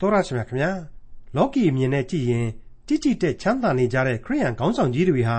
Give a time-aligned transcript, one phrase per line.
[0.00, 0.70] တော်ရရှိမြခင်ဗျာ
[1.36, 2.46] လောကီအမြင်နဲ့ကြည့်ရင်
[2.86, 5.38] ကြည်ကြည်တဲ့ချမ်းသာနေကြတဲ့ခရိယန်ခေါင်းဆောင်ကြီးတွေဟာ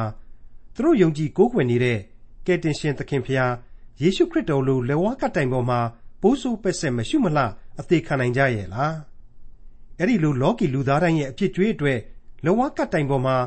[0.75, 1.99] သူတို့ယုံကြည်ကိုးကွယ်နေတဲ့
[2.45, 3.53] ကယ်တင်ရှင်သခင်ဖျား
[4.01, 5.79] ယေရှုခရစ်တော်လိုလက်ဝါးကတိုင်ပေါ်မှာ
[6.21, 7.45] ပိုးဆိုးပက်ဆက်မရှိမလှ
[7.79, 8.95] အသေးခံနိုင်ကြရဲ့လား
[9.97, 11.99] အဲ့ဒီလိုလောကီလူသားတိုင်းရဲ့အဖြစ်ကြွေးအတွက်
[12.45, 13.37] လက်ဝါးကတိုင်ပေါ်မှာ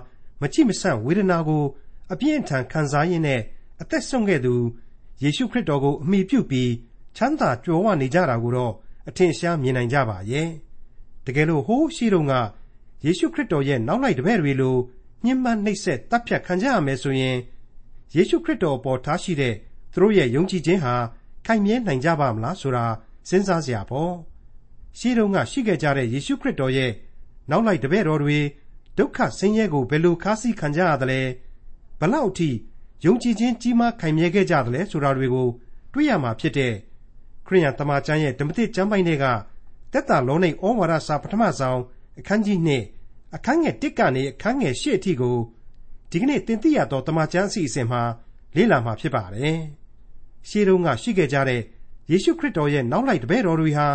[0.42, 1.64] မချိမဆန့်ဝေဒနာကို
[2.12, 3.40] အပြင်းအထန်ခံစားရင်းနဲ့
[3.82, 4.54] အသက်ဆုံးခဲ့သူ
[5.22, 6.70] ယေရှုခရစ်တော်ကိုအမိပြုပြီး
[7.16, 8.72] ချမ်းသာကြွယ်ဝနေကြတာကိုတော့
[9.08, 10.48] အထင်ရှားမြင်နိုင်ကြပါရဲ့
[11.26, 12.34] တကယ်လို့ဟိုးရှိတုန်းက
[13.04, 14.76] ယေရှုခရစ်တော်ရဲ့နောက်လိုက်တပည့်တွေလို
[15.24, 17.36] ညှဉ်းပန်းနှိပ်စက်တပ်ဖြတ်ခံကြရမယ်ဆိုရင်
[18.14, 19.54] ယေရှုခရစ်တော်ပေါ်ထားရှိတဲ့
[19.92, 20.94] သူတို့ရဲ့ယုံကြည်ခြင်းဟာ
[21.46, 22.86] ခိုင်မြဲနိုင်ကြပါမလားဆိုတာ
[23.28, 24.14] စဉ်းစားစရာပေါ့
[24.98, 26.90] ရှိတုန်းကရှိခဲ့ကြတဲ့ယေရှုခရစ်တော်ရဲ့
[27.50, 28.38] နောက်လိုက်တပည့်တော်တွေ
[28.98, 31.20] ဒုက္ခဆင်းရဲကိုဘယ်လိုခါးစည်းခံကြရသလဲ
[32.00, 32.50] ဘလောက်အထိ
[33.04, 35.48] ယုံကြည်ခြင်းကြီးမားခိုင်မြဲခဲ့ကြသလဲဆိုတာတွေကို
[35.92, 36.72] တွေ့ရမှာဖြစ်တဲ့
[37.46, 39.24] ခရိယန်တမန်ကျမ်းရဲ့ဓမ္မသစ်ကျမ်းပိုင်းတွေက
[39.92, 41.80] တက်တာလုံးနေဩဝါဒစာပထမဆုံး
[42.18, 45.36] အခန်းကြီး2အခန်းငယ်1ကနေအခန်းငယ်8အထိကို
[46.10, 48.02] ဒီကနေ့သင်သိရသောတမန်ကျမ်းအစီအစဉ်မှာ
[48.56, 49.58] လေ့လာမှာဖြစ်ပါတယ်။
[50.48, 51.60] ရှေးတုန်းကရှိခဲ့ကြတဲ့
[52.10, 53.88] ယေရှုခရစ်တော်ရဲ့နောက်လိုက်တပည့်တော်တွေဟာ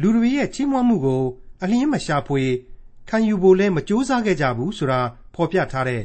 [0.00, 1.22] လူတွေရဲ့ချီးမွမ်းမှုကို
[1.62, 2.42] အလျင်းမရှာဖွေ
[3.08, 5.00] ခံယူဖို့လည်းမကြိုးစားခဲ့ကြဘူးဆိုတာ
[5.34, 6.02] ဖော်ပြထားတဲ့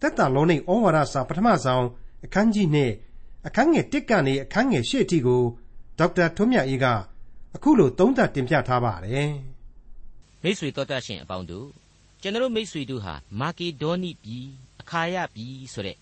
[0.00, 1.86] တက်တာလုံးနေဩဝါဒစာပထမဆုံး
[2.24, 2.66] အခန်းကြီး
[3.06, 5.42] 2အခန်းငယ်1ကနေအခန်းငယ်8အထိကို
[5.98, 6.86] ဒေါက်တာထွန်းမြတ်အေးက
[7.56, 9.32] အခုလိုသုံးသပ်တင်ပြထားပါတယ်
[10.42, 11.68] မိတ်ဆွေတော်တတ်ရှင်အပေါင်းတို့
[12.20, 14.46] ကျွန်တော်မိတ်ဆွေတို့ဟာမာကေဒေါနိပြည်
[14.80, 15.96] အခါယပြည်ဆိုတဲ့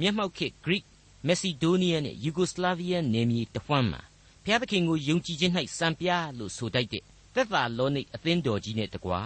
[0.00, 0.84] မျက်မှောက်ခေတ် Greek
[1.26, 4.02] Macedonia နဲ့ Yugoslavia နယ်မြေတဝမ်းမှာ
[4.44, 7.02] ဘုရားသခင်ကိုယုံကြည်ခြင်း၌စံပြလို့ဆိုတိုက်တဲ့
[7.34, 9.20] သက်သာလောနိအသင်းတော်ကြီးနဲ့တကွာ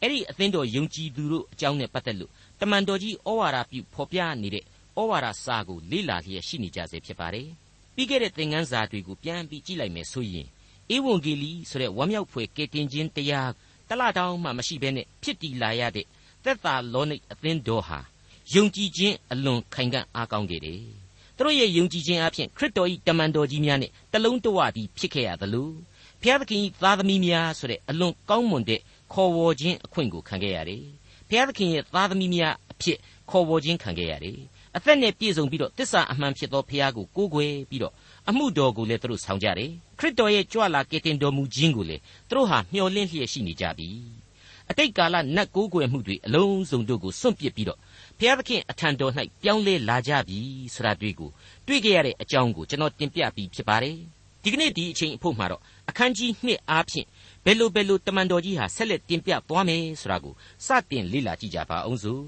[0.00, 7.48] အဲ့ဒီအသင်းတော်ယုံကြည်သူတို့အကြောင်းနဲ့ပတ်သက်လို့တမန်တော်ကြီးဩဝါဒပြုဖော်ပြနေတဲ့ဩဝါဒစာကိုလေ့လာလျက်ရှိနေကြစေဖြစ်ပါတယ်
[7.94, 10.48] ပြီးခဲ့တဲ့သင်ခန်းစာတွေကိုပြန်ပြီးကြည့်လိုက်မယ်ဆိုရင်
[10.94, 13.50] ဧဝံဂေလိဆိုတဲ့ဝမ်းမြောက်ဖွယ်ကယ်တင်ခြင်းတရား
[13.88, 16.06] တလတောင်းမှမရှိဘဲနဲ့ဖြစ်တည်လာရတဲ့
[16.44, 17.98] သက်သာလောနိအသင်းတော်ဟာ
[18.54, 20.80] ယုံကြည်ခြင်းအလွန်ခိုင်ခံ့အားကောင်းခဲ့တယ်။
[21.36, 25.70] သူတို့ရဲ့ယုံကြည်ခြင်းအပြင်ခရစ်တော်၏တမန်တော်ကြီးများနဲ့တလုံးတဝပြီးဖြစ်ခဲ့ရသလို
[26.20, 28.80] ဘုရားသခင်၏သားသမီးများဆိုတဲ့အလွန်ကောင်းမွန်တဲ့
[29.12, 30.84] ခေါ်ဝေါ်ခြင်းအခွင့်ကိုခံခဲ့ရတယ်။
[31.28, 32.98] ဘုရားသခင်ရဲ့သားသမီးများအဖြစ်
[33.30, 34.38] ခေါ်ဝေါ်ခြင်းခံခဲ့ရတယ်။
[34.76, 37.94] အသက်နဲ့ပြည့်စုံပြီးတော့တစ္ဆာအမှန်ဖြစ်သောဘုရားကိုကိုးကွယ်ပြီးတော့
[38.28, 43.88] အမှုတော်ကိုလည်းသူတို့ဆောင်ကြတယ်ခရစ်တော်ရဲ့ကြွလာကယ်တင်တော်မူခြင်းကိုလည်းသူတို့ဟာမျှော်လင့်လျက်ရှိနေကြပြီ
[44.70, 47.78] အတိတ်ကာလနတ်ကိုးကွယ်မှုတွေအလုံးစုံတို့ကိုစွန့်ပစ်ပြီးတော့
[48.18, 49.12] ဘုရားသခင်အထံတော်၌
[49.42, 50.38] ပြောင်းလဲလာကြပြီ
[50.74, 51.30] ဆိုတာတွေ့ကို
[51.66, 53.96] တွေ့ကြရတဲ့အကြောင်းကိုကျွန်တော်တင်ပြပြီးဖြစ်ပါတယ်
[54.42, 57.06] ဒီကနေ့ဒီအချိန်အဖို့မှာတော့အခန်းကြီး2အားဖြင့်
[57.44, 60.34] ဘယ်လိုဘယ်လိုတမန်တော်ကြီးဟာဆက်လက်တင်ပြသွားမယ်ဆိုတာကို
[60.66, 62.24] စတင်လေ့လာကြည့်ကြပါအောင်စို့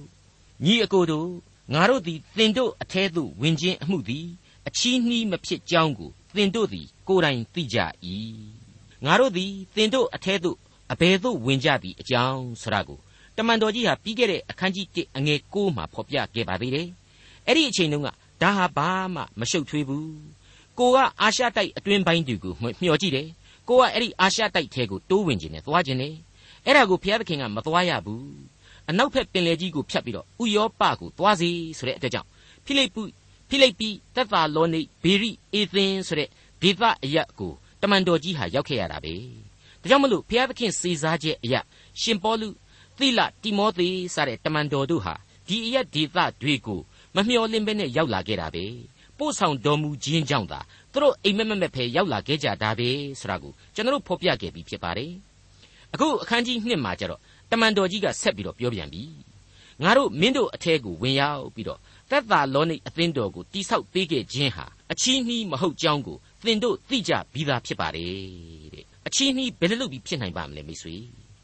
[0.65, 1.29] ညီအကိုတို့
[1.75, 4.27] ငါတို့သည်သင်တို့အထဲသို့ဝင်ခြင်းအမှုသည်
[4.69, 7.79] အချီးနှီးမဖြစ်ကြောင်းကိုသင်တို့သည်ကိုယ်တိုင်သိကြ၏
[9.05, 10.59] ငါတို့သည်သင်တို့အထဲသို့
[10.93, 12.99] အဘယ်သို့ဝင်ကြသည်အကြောင်းဆိုရကို
[13.37, 16.89] တမန်တော်ကြီးဟာပြီးခဲ့တဲ့အခန်းကြီး1အငယ်9မှာဖော်ပြခဲ့ပါသေးတယ်
[17.47, 18.09] အဲ့ဒီအချိန်တုန်းက
[18.43, 20.09] ဒါဟာဘာမှမရှုပ်ထွေးဘူး
[20.79, 23.29] ကိုကအာရှတိုက်အတွင်းပိုင်းတူကိုမျှော်ကြည့်တယ်
[23.69, 26.15] ကိုကအဲ့ဒီအာရှတိုက်ထဲကိုတိုးဝင်ခြင်းနဲ့သွားခြင်းနဲ့
[26.67, 28.27] အဲ့ဒါကိုဘုရားသခင်ကမသွားရဘူး
[28.91, 32.29] အနောက်ဘက်ပင်လယ်ကြီးကိုဖြတ်ပြီးတော့ဥယောပကိုသွားစီဆိုတဲ့အတွက်ကြောင့်
[32.65, 33.03] ဖိလိပ္ပု
[33.49, 36.29] ဖိလိပ္ပိသက်သာလောနိဘေရိအေသင်ဆိုတဲ့
[36.63, 39.15] ဒေသအရက်ကိုတမန်တော်ကြီးဟာရောက်ခဲ့ရတာပဲ
[39.81, 41.65] ဒါကြောင့်မလို့ဘုရားသခင်စေစားခြင်းအရက်
[42.01, 42.49] ရှင်ပေါလု
[42.99, 45.15] သီလတိမောသေစတဲ့တမန်တော်တို့ဟာ
[45.49, 46.81] ဒီအရက်ဒေသတွေကို
[47.15, 48.65] မမျှော်လင့်ဘဲနဲ့ရောက်လာခဲ့တာပဲ
[49.19, 50.61] ပို့ဆောင်တော်မူခြင်းကြောင့်သာ
[50.93, 52.89] သူတို့အိမ်မက်မက်မက်ဖယ်ရောက်လာခဲ့ကြတာပဲ
[53.21, 55.13] ဆိုတာကိုကျွန်တော်ဖော်ပြခဲ့ပြီးဖြစ်ပါတယ်
[55.93, 59.03] အခုအခန်းကြီး1မှာကျတော့တမန်တော်ကြီးကဆက်ပြီးတော့ပြောပြန်ပြီ
[59.83, 68.15] ငါတို့မင်းတို့အထဲကိုဝင်ရောက်ပြီးတော့ သက်သာလောနိအသင်းတော်ကိုတိဆောက်ပေးခဲ့ခြင်းဟာအချီးနှီးမဟုတ်ကြောင်းကိုသင်တို့သိကြပြီးသားဖြစ်ပါတယ်
[68.75, 70.97] တဲ့အချီးနှီးဘယ်လိုလုပ်ပြီးဖြစ်နိုင်ပါမလဲမိတ်ဆွေ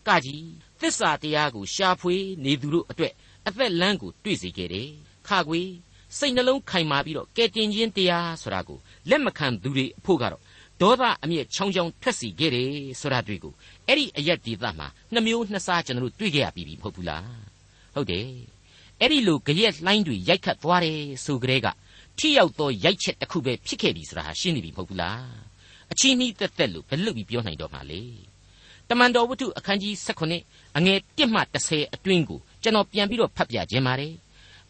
[0.09, 0.45] ကကြီး
[0.81, 3.13] သစ္စာတရားကိုရှာဖွေနေသူတို့အတွက်
[3.47, 4.89] အသက်လမ်းကိုတွေ့စေခဲ့တယ်
[5.29, 5.61] ခါကွေ
[6.19, 8.79] စိတ်နှလုံးခိုင်မာပြီးတော့ကဲတင်ခြင်းတရားဆိုတာကို
[9.11, 10.43] လက်မခံသူတွေအဖို့ကတော့
[10.81, 12.71] ဒေါသအမျက်ချောင်းချောင်းထွက်စီခဲ့တယ်
[13.01, 13.53] ဆိုတာတွေ့ကို
[13.87, 17.29] အဲ့ဒီအရက်ဒေသမှာနှမျိုးနှစ်စားကျွန်တော်တို့တွေ့ခဲ့ရပြီမဟုတ်ဘူးလား
[17.95, 18.29] ဟုတ်တယ်
[19.01, 21.67] အဲ့ဒီလိုကြရက်လှိုင်းတွေရိုက်ခတ်သွားတယ်ဆိုကြတဲ့က
[22.19, 25.25] ထိရောက်သောရိုက်ချက်တစ်ခုပဲဖြစ်ခဲ့ပြီဆိုတာဟာရှင်းနေပြီမဟုတ်ဘူးလား
[25.93, 28.03] အချင်းနှီးသက်သက်လို့ဘယ်လို့ပြီးပြောနိုင်တော့မှာလဲ
[28.89, 29.95] တမန်တော်ဝတ္ထုအခန်းကြီး
[30.37, 34.15] 18အငယ်1မှ30အတွင်းကိုကျွန်တော်ပြန်ပြီးတော့ဖတ်ပြခြင်းပါတယ်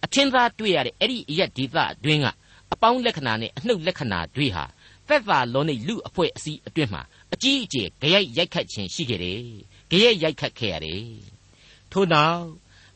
[0.04, 2.26] အထင်သာတွေ့ရတဲ့အဲ့ဒီအရက်ဒေသအတွင်းက
[2.72, 4.64] အပေါင်းလက္ခဏာနဲ့အနှုတ်လက္ခဏာတွေဟာ
[5.08, 7.02] သက်သာလုံးនៃလူအဖွဲ့အစည်းအတွင်းမှာ
[7.34, 9.42] အကြီးအကျယ်ကြရိုက်ရိုက်ခတ်ခြင်းရှိခဲ့တယ်
[9.90, 11.04] ကြရိုက်ရိုက်ခတ်ခဲ့ရတယ်
[11.92, 12.44] ထို့နောက်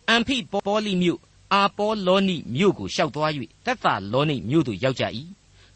[0.08, 1.20] အမ်ဖိပေါလိမြို့
[1.52, 3.30] အာပေါလောနိမြို့ကိုရှောက်သွား၍
[3.64, 5.04] သက်သာလောနိမြို့သို့ရောက်ကြ၏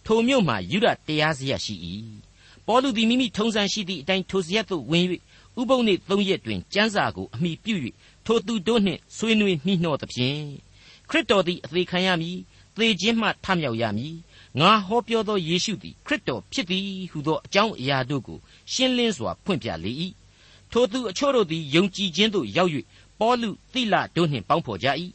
[0.04, 1.74] ထိုမြို့မှာယူဒတရားစရရှိ၏
[2.66, 5.04] ပေါလုသည်မိမိထုံစံရှိသည့်အတိုင်းထိုစရက်သို့ဝင်၍
[5.60, 7.74] ဥပုံနေ့၃ရက်တွင်ကျမ်းစာကိုအမိပြု၍
[8.26, 10.40] ထိုသူတို့နှင့်ဆွေးနွေးနှီးနှောသဖြင့်
[11.10, 12.36] ခရစ်တော်သည်အသေးခံရမည်
[12.76, 14.16] သေခြင်းမှထမြောက်ရမည်
[14.60, 18.38] ငါဟောပြောသောယေရှုသည်ခရစ်တော်ဖြစ်သည်ဟုသောအကြောင်းအရာတို့ကို
[18.72, 19.92] ရှင်းလင်းစွာဖွင့်ပြလေ၏
[20.72, 22.70] ထိုသူအချို့တို့သည်ယုံကြည်ခြင်းသို့ရောက်၍
[23.20, 24.88] ပေါလုသိလတို့နှင့်ပေါင်းဖော်ကြ၏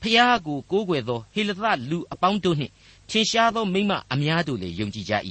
[0.00, 1.60] ဖျားကိုကိုးကွယ်သောဟေလသ
[1.90, 2.72] လူအပေါင်းတို့နှင့်
[3.08, 5.14] ထင်ရှားသောမိမအများတို့လည်းယုံကြည်ကြ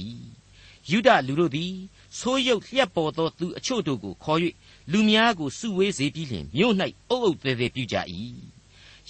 [0.90, 1.72] ယူဒလူတို့သည်
[2.18, 4.40] ဆိုးရုပ်လျက်ပေါ်သောသူအချို့တို့ကိုခေါ်၍
[4.92, 6.74] လူများကိုစုဝေးစေပြီးလျှင်မြို့၌
[7.10, 7.96] အုပ်အုပ်သေးသေးပြုကြ၏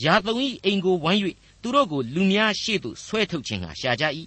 [0.04, 1.22] ယာသုံး၏အိမ်ကိုဝိုင်း၍
[1.62, 4.04] သူတို့ကိုလူများရှေ့သို့ဆွဲထုတ်ခြင်းဟာရှာကြ၏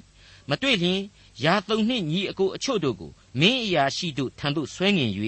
[0.50, 1.00] မတွေ့လျင်
[1.44, 5.12] ယာသုံနှင့်ညီအကိုအချို့တို့ကိုမင်းအရာရှိတို့ထံသို့ဆွဲငင်၍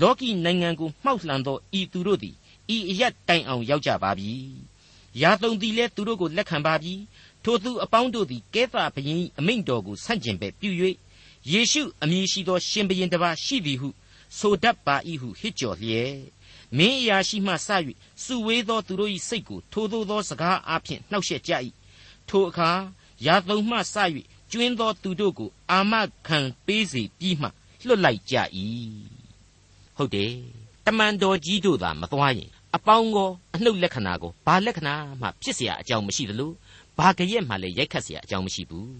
[0.00, 2.36] လောကီနိုင်ငံကိုမှောက်လှန်သောဤသူတို့သည်
[2.74, 4.32] ဤအရတိုင်အောင်ရောက်ကြပါပြီ
[5.22, 6.94] ယာသုံသည်လည်းသူတို့ကိုလက်ခံပါပြီ
[7.44, 10.70] ထိုသူအပေါင်းတို့သည်ကဲသာဘုရင်အမိန့်တော်ကိုဆန့်ကျင်ပဲပြု၍
[11.52, 13.88] ယေရှုအမည်ရှိသောရှင်ဘုရင်တစ်ပါးရှိသည်ဟု
[14.38, 16.14] ဆိုတတ်ပါ၏ဟုဟစ်ကြော်လျက်
[16.76, 17.68] မင်းအရာရှိမှစ၍
[18.24, 21.52] စုဝေးသောသူတို့၏စိတ်ကိုထိုသို့သောစကားအားဖြင့်နှောက်ယှက်ကြ၏
[22.28, 22.70] ထိုအခါ
[23.26, 23.96] ယာသုံမှစ၍
[24.50, 25.92] ကျွင်းသောသူတို့ကိုအာမ
[26.26, 27.48] ခံပေးစေပြီးမှ
[27.86, 28.36] လွတ်လိုက်ကြ၏
[29.96, 30.32] ဟုတ်တယ်
[30.86, 36.51] တမန်တော်ကြီးတို့သာမသွားရင် အပေါင်းကောအနှုတ်လက္ခဏာကိုဘာလက္ခဏာမှဖြစ်เสียအကြောင်းမရှိသလို
[36.97, 38.93] ဘာကြရက်မှလည်းရိုက်ခတ်เสียအကြောင်းမရှိဘူး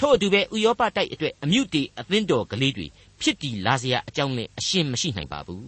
[0.00, 2.86] ထို့အတူပဲဥယောပတိုက်အတွက်အမြုတေအသင်းတော်ကလေးတွေ
[3.20, 5.66] ဖြစ်တည်လာเสียအကြောင်းလည်းအရှင်းမရှိနိုင်ပါဘူး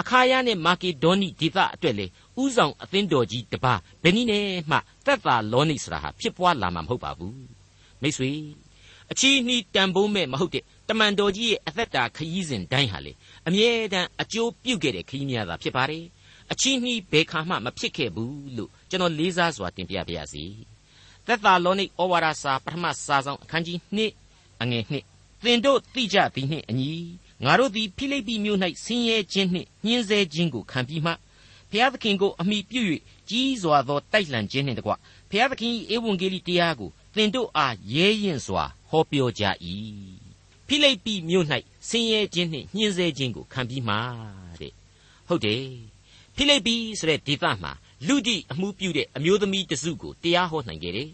[0.00, 2.06] အခါယနဲ့မာကေဒေါနိဒေသအတွက်လေ
[2.42, 7.42] ဥဆောင်အသင်းတော်ကြီးတပါဘယ်နည်းနဲ့မှသက်သာလောနိဆိုတာဟာဖြစ်ပွားလာမှာမဟုတ်ပါဘူး
[8.02, 8.30] မိတ်ဆွေ
[9.12, 13.12] အချီးနှီးတန်ဖိုးမဲ့မဟုတ်တဲ့တမန်တော်ကြီးရဲ့အသက်တာခရီးစဉ်တိုင်းဟာလေ
[13.46, 16.04] အမြဲတမ်းအကျိုးပြုခဲ့တဲ့ခရီးများသာဖြစ်ပါတယ်
[16.51, 20.43] အချီးနှီးဘယ်ခါမှမဖြစ်ခဲ့ဘူးလို့ကျွန်တော်လေးစားစွာတင်ပြပါရစေ
[21.27, 26.91] သက်သာလောနိဩဝါဒစာပထမစာဆောင်အခန်းကြီး2အငယ်2သင်တို့သိကြသည်နှင့်အညီ
[27.43, 31.11] ငါတို့သည်ဖိလိပ္ပိမြို့၌ဆင်းရဲခြင်းနှင့်ညှင်းဆဲခြင်းကိုခံပြီးမှ
[31.71, 32.81] ဘုရားသခင်ကိုအမိပြု၍
[33.29, 34.91] ကြီးစွာသောတိုက်လှန်ခြင်းနှင့်တကွ
[35.29, 39.43] ဘုရားသခင်၏ဧဝံဂေလိတရားကိုသင်တို့အားရဲရင်စွာဟောပြောကြ၏
[40.67, 41.45] ဖိလိပ္ပိမြို့၌
[41.89, 43.95] ဆင်းရဲခြင်းနှင့်ညှင်းဆဲခြင်းကိုခံပြီးမှ
[44.59, 44.73] တဲ့
[45.27, 45.63] ဟုတ်တယ်
[46.39, 47.71] ဖိလိပ္ပိဆိုတဲ့ဒေသမှာ
[48.07, 51.09] လူတိအမှုပြုတဲ့အမျိုးသမီးတစုကိုတရားဟောနိုင်ခဲ့တယ်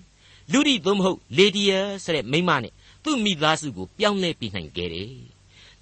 [0.52, 2.74] လူတိသို့မဟုတ်လေဒီယာဆိုတဲ့မိန်းမနဲ့
[3.04, 5.12] သူ့မိသားစုကိုပြောင်းလဲပြနိုင်ခဲ့တယ်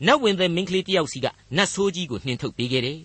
[0.05, 2.99] နတ်ဝင်တဲ့မိန်းကလေးတယောက်စီကနတ်ဆိုးကြီးကိုနှင်ထုတ်ပေးခဲ့တယ်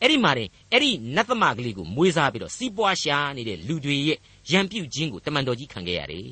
[0.00, 4.18] အဲ့ဒီမှာတဲ့အဲ့ဒီနတ်သမကလေးကိုမွေးစားပြီးတော့စီးပွားရှာနေတဲ့လူတွေရဲ့
[4.50, 6.30] ရံပြုတ်ခြင်းကိုတမန်တော်ကြီးခံခဲ့ရတယ်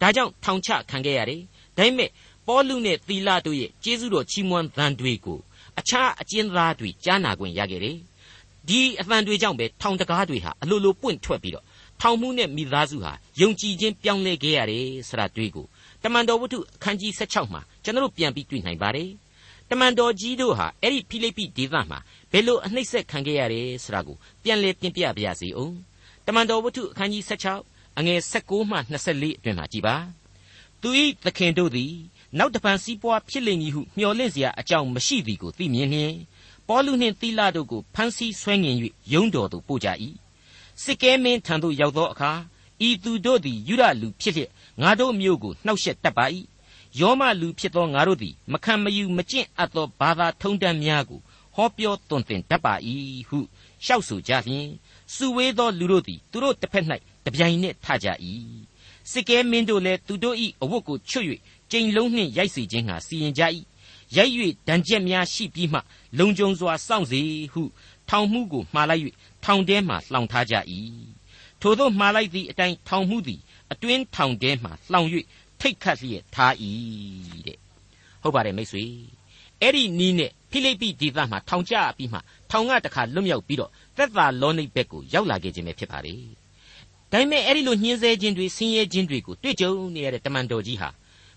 [0.00, 1.40] ဒါကြောင့်ထောင်ချခံခဲ့ရတယ်
[1.76, 2.10] ဒါပေမဲ့
[2.46, 5.38] ပေါလုနဲ့သီလတို့ရဲ့ကျေးဇူးတော်ချီးမွမ်းသံတွေကို
[5.78, 7.96] အခြားအကျဉ်းသားတွေကြားနာခွင့်ရခဲ့တယ်
[8.67, 11.65] ဒီအသံတွေကြောင့်ပဲထောင်တကားတွေဟာအလိုလိုပွင့်ထွက်ပြီးတော့
[12.01, 13.11] ထောင်မှုနဲ့မိသားစုဟာ
[13.41, 15.65] ယုံကြည်ခြင်းပြောင်းလဲခဲ့ရတယ်ဆိုတာတွေ့ကို
[16.03, 19.09] တမန်တော်ဝတ္ထုအခန်းကြီး16မှာကျွန်တော်တို့ပြန်ပြီးတွေ့နိုင်ပါတယ်
[19.69, 21.99] တမန်တော်ကြီးတို့ဟာအဲ့ဒီဖိလိပ္ပိဒေသမှာ
[22.31, 25.75] ဘယ်လိုအနှိမ့်ဆက်ခံခဲ့ရတယ်ဆိုတာကိုပြန်လည်တင်ပြပါရစေအောင်
[26.25, 27.23] တမန်တော်ဝတ္ထုအခန်းကြီး
[27.61, 29.95] 16အငယ်16မှ24အတွင်မှာကြည်ပါ
[30.81, 31.93] သူဤသခင်တို့သည်
[32.37, 36.13] နောက်တပံစီးပွားဖြစ်လိမ့်မည်ဟုမျှော်လင့်เสียအကြောင်းမရှိသည်ကိုသိမြင်လျင်
[36.68, 38.76] ပေါလုနှင့်သီလတို့ကိုဖမ်းဆီးဆွဲငင်၍
[39.12, 39.88] ယုံတော်သို့ပို့ကြ၏
[40.82, 42.32] စစ်ကဲမင်းထံသို့ရောက်သောအခါ
[42.86, 44.50] ဤသူတို့သည်ယူရလူဖြစ်လျက်
[44.82, 46.26] ငါတို့မျိုးကိုနှောက်ယှက်တတ်ပါ၏
[47.00, 51.20] ယောမလူဖြစ်သောငါတို့သည်မခံမယူမကျင့်အပ်သောဘာသာထုံးတမ်းများကို
[51.54, 52.74] ဟောပြောသွန်သင်တတ်ပါ၏
[53.28, 53.38] ဟု
[53.84, 54.68] လျှောက်ဆိုကြလျင်
[55.14, 56.84] စုဝေးသောလူတို့သည်သူတို့တစ်ဖက်၌
[57.24, 58.08] တပြိုင်နက်ထကြ၏
[59.10, 61.26] စစ်ကဲမင်းတို့လည်းသူတို့၏အဝတ်ကိုချွတ်၍
[61.70, 63.42] ကြိမ်လုံးနှင့်ရိုက်စီခြင်းဟာစီရင်ကြ၏
[64.16, 64.32] ရိုက်၍
[64.68, 65.80] ဒဏ်ချက်များရှိပြီးမှ
[66.18, 67.20] လုံခြုံစွာစောင့်စေ
[67.52, 67.62] ဟု
[68.08, 69.02] ထောင်မှုကိုမှားလိုက်၍
[69.44, 70.54] ထောင်ထဲမှလှောင်ထားကြ၏
[71.60, 73.40] ထိုသို့မှားလိုက်သည့်အတိုင်းထောင်မှုသည်
[73.72, 75.08] အတွင်းထောင်ထဲမှလှောင်၍
[75.60, 76.54] ထိတ်ခတ်လျက်ထား၏
[77.46, 77.58] တဲ့
[78.22, 78.84] ဟုတ်ပါတယ်မိတ်ဆွေ
[79.60, 82.18] အဲ့ဒီနီးနဲ့ဖိလိပ္ပိဒေသမှာထောင်ကျပြီးမှ
[82.50, 86.22] ထောင်ကတခါလွတ်မြောက်ပြီးတော့သက်သာလောနိဘက်ကိုရောက်လာခဲ့ခြင်းပဲဖြစ်ပါတယ်
[87.12, 90.88] ဒါပေမဲ့အဲ့ဒီလိုညှင်းဆဲခြင်းတွေဆင်းရဲခြင်းတွေကိုတွေ့ကြုံနေရတဲ့တမန်တော်ကြီးဟာ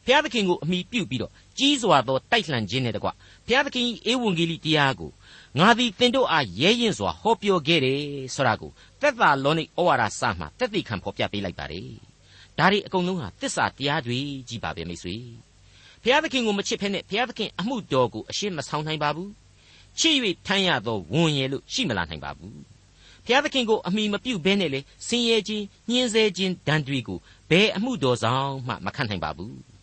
[0.05, 5.11] ဘုရားသခင်ကိုအမိပြုပြီးတော့ကြီးစွာသောတိုက်လှန်ခြင်းနဲ့တကွဘုရားသခင်၏ဧဝံဂေလိတရားကို
[5.59, 7.99] ငါသည်သင်တို့အားရဲရင်စွာဟောပြောခဲ့တယ်
[8.35, 8.71] ဆိုတာကို
[9.01, 11.89] သက်သာလောနိဩဝါဒစာမှာတက်သိခံဖော်ပြပေးလိုက်ပါတယ်
[12.57, 15.15] ဒါတွေအကုန်လုံးဟာသစ္စာတရားတွေကြီးပါပဲမိတ်ဆွေ
[16.01, 19.31] ဘုရားသခင်ကိုမချစ်ဖ ೇನೆ ဘုရားသခင်အမှုတော်ကိုအရှင်းမဆောင်နိုင်ပါဘူး
[19.99, 22.53] ချစ်၍ထမ်းရသောဝန်ရည်လို့ရှိမလာနိုင်ပါဘူး
[23.25, 27.19] ဘုရားသခင်ကိုအမိမပြုတ်ဘဲနဲ့လေဆင်းရဲခြင်းညှင်းဆဲခြင်းဒဏ်တွေကို
[27.49, 29.74] ဘယ်အမှုတော်ဆောင်မှမခံနိုင်ပါဘူး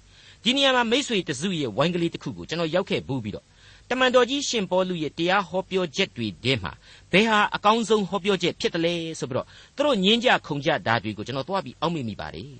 [0.44, 3.46] ဒီနေရာမှာမိษွေတစုရဲ့ဝိုင်းကလေးတစ်ခုကိုကျွန်တော်ရောက်ခဲ့ဘူးပြီးတော့
[3.90, 6.72] တမန်တော်ကြီးရှင်ပေါလုရဲ့တရားဟောပြောချက်တွေထဲမှာ
[7.12, 9.46] ဘယ်ဟာအကောင်းဆုံးဟောပြောချက်ဖြစ်တယ်လဲဆိုပြီးတော့
[9.76, 12.50] သူတို့ညင်းကြခုန်ကြဓာတွေကိုကျွန်တော်သွားပြီးအောက်မေ့မိပါတယ်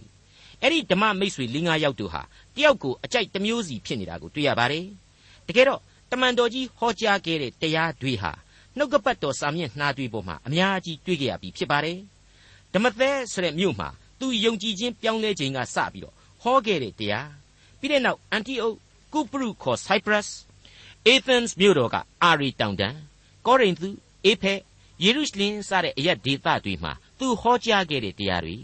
[0.60, 2.22] အဲ့ဒီဓမ္မမိတ်ဆွေ၄၅ယောက်တို့ဟာ
[2.56, 4.84] တယောက်ကိုအကြိုက်တစ်မျိုးစီဖြစ်နေတာကိုတွေ့ရပါတယ်
[5.46, 8.32] တကယ်တော့တမန်တော်ကြီးဟောကြားခဲ့တဲ့တရားတွေဟာ
[8.76, 11.98] နှုတ်ကပတ်တော်စာမျက်နှာတွေပေါ်မှာအများကြီးတွေ့ကြရပြီဖြစ်ပါတယ်
[12.74, 13.88] ဓမ္မသဲဆိုတဲ့မြို့မှာ
[14.20, 17.41] သူယုံကြည်ခြင်းပြောင်းလဲခြင်းကစပြီးတော့ဟောခဲ့တဲ့တရား
[17.82, 18.76] ပြီးတဲ့နောက်အန်တီအုတ်
[19.12, 20.28] ကုပရုခေါ် Cyprus
[21.12, 22.98] Athens မြို့တော်ကအာရီတောင်တန်း
[23.46, 23.88] ကောရိန္သု
[24.26, 24.60] အေဖက်
[25.04, 28.56] ယေရုရှလင်စတဲ့အရက်ဒေသတွေမှာသူဟောကြားခဲ့တဲ့တရားတွေ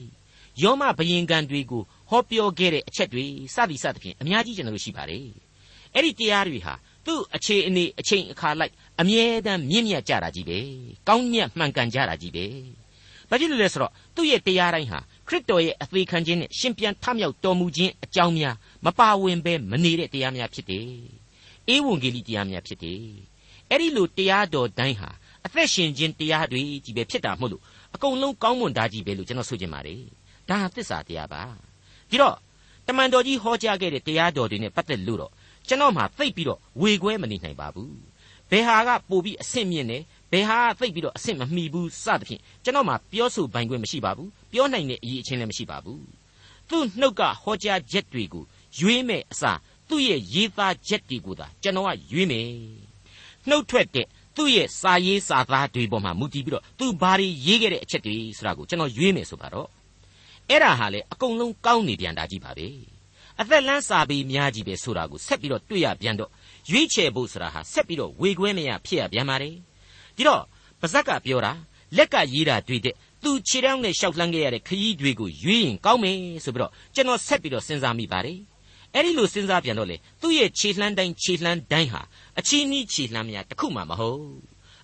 [0.62, 5.26] ယောမဘယင်ကန်တွေကိုဟောပြောခဲ့တဲ့အချက်တွေစသည်စသဖြင့်အများကြီးကျွန်တော်တို့ရှိပါတယ်
[5.94, 6.74] အဲ့ဒီတရားတွေဟာ
[7.06, 10.58] သူ့အခြေအနေအချိန်အခါလိုက်အမြဲတမ်းမြင့်မြတ်ကြတာကြီးပဲ
[11.08, 12.46] ကောင်းမြတ်မှန်ကန်ကြတာကြီးပဲ
[13.28, 18.54] ဘာဖြစ်လို့လဲဆိုတော့သူ့ရဲ့တရားတိုင်းဟာ ခရစ်တော်ရဲ့အသေးခံခြင်းနဲ့ရှင်ပြန်ထမြောက်တော်မူခြင်းအကြောင်းများ
[18.84, 20.88] မပါဝင်ဘဲမနေတဲ့တရားများဖြစ်တယ်။
[21.74, 23.02] ဧဝံဂေလိတရားများဖြစ်တယ်။
[23.70, 25.10] အဲ့ဒီလိုတရားတော်တိုင်းဟာ
[25.46, 27.62] အသက်ရှင်ခြင်းတရားတွေကြီးပဲဖြစ်တာမဟုတ်လို့
[27.94, 30.00] အကုန်လုံးကောင်းမွန်တာကြီးပဲလို့ကျွန်တော်ဆိုချင်ပါတယ်။
[30.48, 31.42] ဒါဟာသစ္စာတရားပါ။
[32.10, 32.36] ဒီတော့
[32.86, 35.32] တမန်တော်ကြီးဟောကြားခဲ့တဲ့တရားတော်တွေနဲ့ပတ်သက်လို့တော့
[35.68, 37.92] ကျွန်တော်မှသိပ်ပြီးတော့ဝေခွဲမနေနိုင်ပါဘူး။
[38.50, 39.98] ဘယ်ဟာကပိုပြီးအဆင့်မြင့်နေ
[40.32, 46.04] ဘယ်ဟာသိပ်ပြီးတော့အဆင့်မမီဘူးစသဖြင့်ကျွန်တော်မှပြောဆိုပိုင်ခွင့်မရှိပါဘူး ပြောနိုင်တဲ့အရေးအချင်းလည်းမရှိပါဘူး
[46.68, 48.44] သူ့နှုတ်ကဟောကြားချက်တွေကို
[48.78, 52.46] ရွေးမဲ့အစားသူ့ရဲ့ရေးသားချက်တွေကိုသာကျွန်တော်ကရွေးမယ်
[53.48, 59.68] နှုတ်ထွက်တဲ့သူ့ရဲ့စာရေးစာသားတွေပေါ်မှာမူတည်ပြီးတော့သူဘာတွေရေးခဲ့တဲ့အချက်တွေဆိုတာကိုကျွန်တော်ရွေးမယ်ဆိုပါတော့
[60.48, 62.66] အဲ့ဒါဟာလေအကုန်လုံးကောင်းနေပြန်တာကြီးပါပဲ
[63.40, 66.30] အသက်လန်းစာပေများကြီးပဲဆိုတာကိုဆက်ပြီးတော့တွေ့ရပြန်တော့
[66.70, 69.54] ရွေးချယ်ဖို့ဆိုတာဟာဆက်ပြီးတော့ဝေခွဲမရဖြစ်ရပြန်ပါတယ်
[70.16, 70.42] ဒီတော့
[70.80, 71.52] ပါဇက်ကပြောတာ
[71.96, 78.38] လက်ကရေးတာတွေ့တဲ့ သူခြေထောက်နဲ့ရှောက်လှမ်းခဲ့ရတဲ့ခရီးတွေကိုရွေးရင်ကောင်းမယ်ဆိုပြီးတော့ကျွန်တော်ဆက်ပြီးတော့စဉ်းစားမိပါတယ်
[78.94, 82.02] အဲ့ဒီလိုစဉ်းစားပြန်တော့လေသူ့ရဲ့ခြေလှမ်းတိုင်းခြေလှမ်းတိုင်းဟာ
[82.38, 84.22] အချီးနှီးခြေလှမ်းများတစ်ခုမှမဟုတ်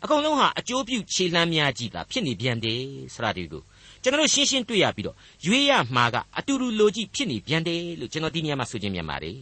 [0.04, 2.80] အကုန်လုံးဟာအကျိုးပြုခြေလှမ်းများကြီးသာဖြစ်နေပြန်တယ်
[3.14, 3.62] ဆိုတာဒီကို
[4.02, 9.38] ကျွန်တော်ရှင်းရှင်းတွေ့ရပြီးတော့ရွေးရမှာကအတူတူလိုကြီးဖြစ်နေပြန်တယ်လို့ကျွန်တော်ဒီနေရာမှာဆိုခြင်းမြန်ပါတယ်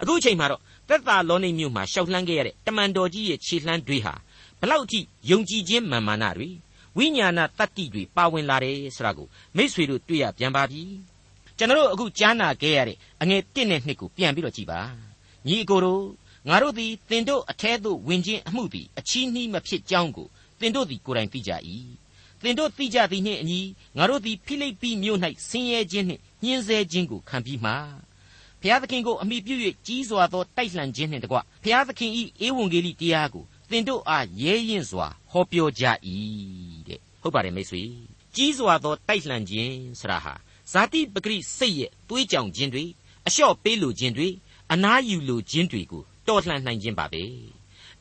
[0.00, 4.14] အခုအချိန်မှာတော့သက်သာလောနေမြို့မှာရှောက်လှမ်းခဲ့ရတဲ့တမန်တော်ကြီးရဲ့ခြေလှမ်းတွေဟာ
[4.60, 5.00] ဘလောက်အထိ
[5.30, 6.48] ယုံကြည်ခြင်းမာမာနတွေ
[6.98, 10.82] ဝိညာဏတတ္တိတွေပါဝင်လာတယ်ဆိုတာကိုမိษွေတို့တွေ့ရပြန်ပါပြီ
[11.58, 14.80] ကျွန်တော်တို့အခုကြားနာခဲ့ရတဲ့အငယ်1နဲ့2ကိုပြန်ပြီးတော့ကြည်ပါ
[15.46, 16.04] ညီအကိုတို့
[16.48, 20.28] ငါတို့သည်တင်တို့အထဲသို့ဝင်ခြင်းအမှုသည်အချီးနှီးမဖြစ်ကြောင်းကို
[20.60, 21.52] တင်တို့သည်ကိုယ်တိုင်သိကြ၏
[22.42, 23.60] တင်တို့သိကြသည်နှင့်အညီ
[23.96, 25.18] ငါတို့သည်ဖိလိပ္ပိမြို့၌
[25.48, 27.72] ဆင်းရဲခြင်းနှင့်ညှင်းဆဲခြင်းကိုခံပြီးမှ
[28.60, 29.54] ဘုရားသခင်ကိုအမိပြု၍
[29.86, 32.10] ကြီးစွာသောတိုက်လှန်ခြင်းနှင့်တကွဘုရားသခင်၏
[32.46, 35.84] ဧဝံဂေလိတရားကို သင်တို့အားရဲရင်စွာဟောပြောကြ၏
[36.88, 37.82] တဲ့ဟုတ်ပါတယ်မိတ်ဆွေ
[38.36, 40.34] ကြီးစွာသောတိုက်လှန်ခြင်းဆရာဟာ
[40.72, 42.84] ဇာတိပဂရိစိတ်ရဲ့တွေးကြောင်ခြင်းတွေ
[43.26, 44.28] အလျှော့ပေးလိုခြင်းတွေ
[44.72, 47.22] အနားယူလိုခြင်းတွေကိုတော်လှန်နိုင်ခြင်းပါပဲ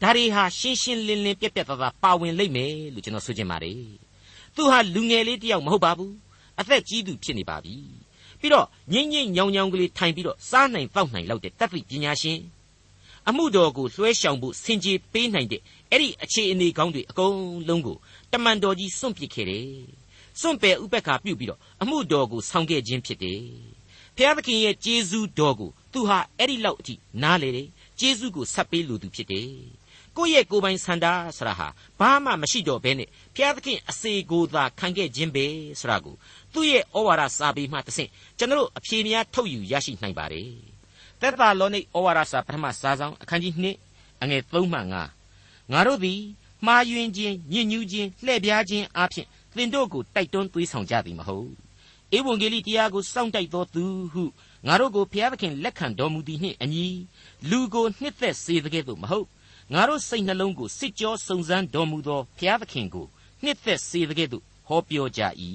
[0.02, 3.82] ဒါတွေဟာရှင်းရှင်းလင်းလင်းပြက်ပြက်သားသားပါဝင်လိမ့်မယ်လို့ကျွန်တော်ဆိုချင်ပါတယ်
[4.56, 6.14] သူဟာလူငယ်လေးတယောက်မဟုတ်ပါဘူး
[6.60, 7.76] အသက်ကြီးသူဖြစ်နေပါပြီ
[8.40, 12.38] ပြီးတော့ငိမ့်ငိမ့်ညောင်ညောင်ကလေးထိုင်ပြီးတော့စားနိုင်တောက်နိုင်လောက်တဲ့တတ်သိပညာရှင်
[13.30, 15.62] အမှုတော်ကိုလွှဲရှောင်ဖို့စင်ကြေပေးနိုင်တဲ့
[15.92, 17.36] အဲ့ဒီအခြေအနေကောင်းတွေအကုန်
[17.68, 17.98] လုံးကို
[18.32, 19.70] တမန်တော်ကြီးစွန့်ပစ်ခဲ့တယ်။
[20.40, 23.42] စွန့်ပယ်ဥပက္ခပြုပြီးတော့အမှုတော်ကိုဆောင်ခဲ့ခြင်းဖြစ်တယ်။
[24.16, 27.68] ဖျားသခင်ရဲ့ကျေးဇူးတော်ကိုသူဟာအဲ့ဒီလောက်အထိနားလေတယ်။
[28.00, 29.50] ကျေးဇူးကိုဆက်ပေးလိုသူဖြစ်တယ်။
[30.18, 31.06] ကိုယ့်ရဲ့ကိုယ်ပိုင်ဆန္ဒ
[31.38, 31.68] ဆရာဟာ
[32.00, 35.46] ဘာမှမရှိတော့ဘဲနဲ့ဖျားသခင်အစေကိုသာခံခဲ့ခြင်းပဲ
[35.80, 36.16] ဆရာကို
[36.54, 40.52] သူ့ရဲ့ဩဝါဒစာပေမှတဆင့်ကျွန်တော်အဖြေများထုတ်ယူရရှိနိုင်ပါတယ်။
[41.22, 43.54] သက်သာလောနိဩဝါဒစာပထမစာဆောင်အခန်းကြီး
[43.90, 46.20] 2အငယ်3မှ5ငါတို့သည်
[46.66, 51.50] မှားယွင်းခြင်းညစ်ညူးခြင်းလှည့်ပြားခြင်းအပြင်သင်တို့ကိုတိုက်တွန်းသွေးဆောင်ကြသည်မဟုတ်
[52.18, 54.24] ဧဝံဂေလိတရားကိုစောင့်တိုက်သောသူဟု
[54.68, 56.88] ငါတို့ကိုဘုရားသခင်လက်ခံတော်မူသည်နှင့်အညီ
[57.50, 59.28] လူကိုနှစ်သက်စေသကဲ့သို့မဟုတ်
[59.74, 63.08] ငါတို့စိတ်နှလုံးကိုစစ်ကြောစုံစမ်းတော်မူသောဘုရားသခင်ကို
[63.44, 65.22] နှစ်သက်စေသကဲ့သို့ဟောပြောကြ၏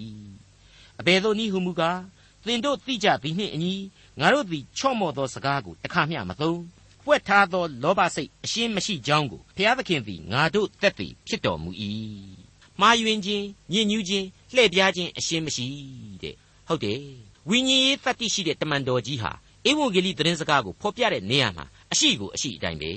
[1.00, 1.98] အဘယ်သို့နည်းဟုမူကား
[2.46, 3.74] သင်တို့သိကြသည်နှင့်အညီ
[4.20, 6.60] ငါတို့သည်ချော့မော့သောစကားကိုတခါမျှမသုံး
[7.04, 11.70] ပွက်ထားသောလောဘစိတ်အရှင်းမရှိကြောင်းကိုဘုရားသခင်သည်ငါတို့သက်သေဖြစ်တော်မူ၏
[12.80, 15.66] မှားယွင်းခြင်းညစ်ညူးခြင်းလှည့်ပြားခြင်းအရှင်းမရှိ
[16.22, 16.34] တဲ့
[16.68, 17.00] ဟုတ်တယ်
[17.48, 19.32] ဝိညာဉ်ရေးတတ္တိရှိတဲ့တမန်တော်ကြီးဟာ
[19.68, 22.90] ဧဝံဂေလိသတင်းစကားကိုဖော်ပြတဲ့နေရာမှာအရှိကိုအရှိအတိုင်းပဲ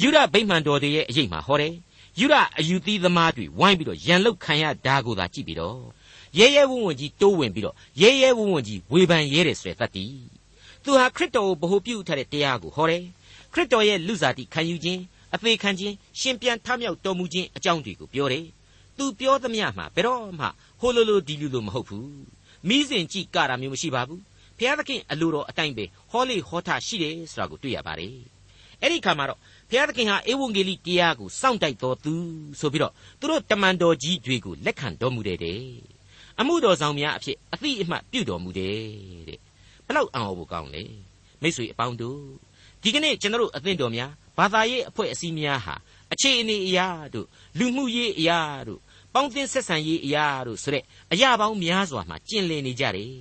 [0.00, 1.74] ယူရဗိမှန်တော်တွေရဲ့အရေးမှာဟောတယ်
[2.20, 5.80] ယူရအယူသီးသမားတွေဝိုင်းပြီးတော့ရန်လုတ်ခံရတာကိုသာကြည့်ပြီးတော့
[6.38, 10.14] ရဲရဲဝံ့ဝံ့ကြီးတိုးဝင်ပြီးတော့ရဲရဲဝံ့ဝံ့ကြီးဝေဖန်ရဲတယ်ဆိုတဲ့တတ်တည်
[10.84, 13.02] သူဟာခရစ်တော်ကိုဗဟုပြုထားတဲ့တရားကိုဟောတယ်
[13.52, 15.00] ခရစ်တော်ရဲ့လူစားတိခံယူခြင်း
[15.34, 18.46] အသေးခံခြင်းရှင်ပြန်ထမြောက်တော်မူခြင်းအကြောင်းတွေကိုပြောတယ်
[18.98, 20.46] သူပြောသမျှမှာဘယ်တော့မှ
[20.80, 22.10] ဟိုလိုလိုဒီလိုလိုမဟုတ်ဘူး
[22.68, 24.20] မိစဉ်ကြည့်ကြတာမျိုးမရှိပါဘူး
[24.58, 28.14] ဘုရားသခင်အလိုတော်အတိုင်းပဲဟောလေဟောထားရှိတယ်ဆိုတာကိုတွေ့ရပါတယ်
[28.82, 29.38] အဲ့ဒီခါမှာတော့
[29.70, 32.14] ဘုရားသခင်ဟာဧဝံဂေလိတရားကိုစောင့်တိုက်တော်သူ
[32.60, 35.60] ဆိုပြီးတော့သူတို့တမန်တော်ကြီးတွေကိုလက်ခံတော်မူတယ်တဲ့
[36.40, 38.78] အမှုတော်ဆောင်များအဖြစ်အသိအမှတ်ပြုတော်မူတယ်
[39.28, 39.38] တဲ့
[39.86, 40.82] ဘလောက်အံ့ဩဖို့ကောင်းလဲ
[41.42, 42.20] မိတ်ဆွေအပေါင်းတို့
[42.82, 45.74] ဒီကနေ့ကျွန်တော်တို့အသင်းတော်များဘဘာသာရေးအဖွဲ့အစည်းများဟာ
[46.12, 47.26] အခြေအနေအရာတို့
[47.58, 48.80] လူမှုရေးအရာတို့
[49.14, 53.12] ပေါင်းသင်းဆက်ဆံရေးအရာတို့ဆိုတဲ့အရာပေါင်းများစွာမှာကျင်လည်နေကြတယ်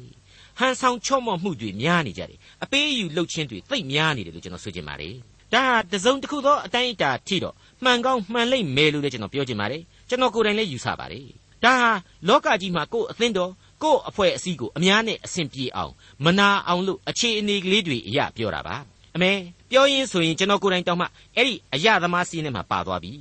[0.60, 5.16] ဟန်ဆောင်ချော့မော့မှုတွေများနေကြတယ်အပေးအယူလှုပ်ခြင်းတွေသိပ်များနေတယ်လို့ကျွန်တော်ဆိုချင်ပါတယ်
[5.54, 11.26] ဒါဟာတစုံတစ်ခုသောအတိုင်းအတာထိတော့မှန်ကောင်းမှန်လိမ့်မယ်လို့လည်းကျွန်တော်ပြောချင်ပါတယ်ကျွန်တော်ကိုယ်တိုင်လည်းယူဆပါတယ်
[11.64, 11.92] ဒါဟာ
[12.28, 13.52] လောကကြီးမှာကိုယ်အသင်းတော်
[13.84, 15.94] ကိုယ့်အဖွဲ့အစည်းကိုအများနဲ့အဆင်ပြေအောင်
[16.26, 18.76] မနာအောင်လို့အခြေအနေကလေးတွေအရာပြောတာပါ
[19.16, 19.32] အမေ
[19.70, 23.14] ပြောရင်းဆိုရင်ကျွန်တော်ကိုယ်တိုင်တောင်းမှအဲ့ဒီအရာသမားစီးနေမှာပါသွားပြီ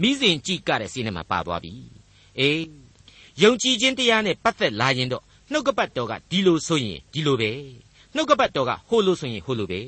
[0.00, 1.72] မိစဉ်ကြည့်ကြတဲ့စီးနေမှာပါသွားပြီ
[2.38, 2.62] အေး
[3.42, 5.22] ယုံကြည်ခြင်းတရားနဲ့ပတ်သက်လာရင်တော့
[5.52, 7.50] နှုတ်ကပတ်တော်ကဒီလိုဆိုရင်ဒီလိုပဲ
[8.14, 9.80] နှုတ်ကပတ်တော်ကဟိုလိုဆိုရင်ဟိုလိုပဲ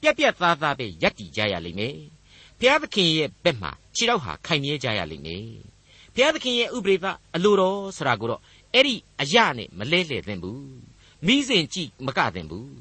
[0.00, 1.96] ပြက်ပြက်သားသားပဲယက်တည်ကြရလိမ့်မယ်
[2.58, 5.71] ဘုရားသခင်ရဲ့ဘက်မှာခြေတော့ဟာခိုင်မြဲကြရလိမ့်မယ်
[6.14, 8.40] ဘုရားသခင်ရဲ့ဥပရိသအလိုတော်ဆိုတာကိုတော့
[8.74, 10.64] အဲ့ဒီအရာနဲ့မလဲလှယ်သင့်ဘူး
[11.26, 12.72] မိစဉ်ကြည့်မကသင့်ဘူး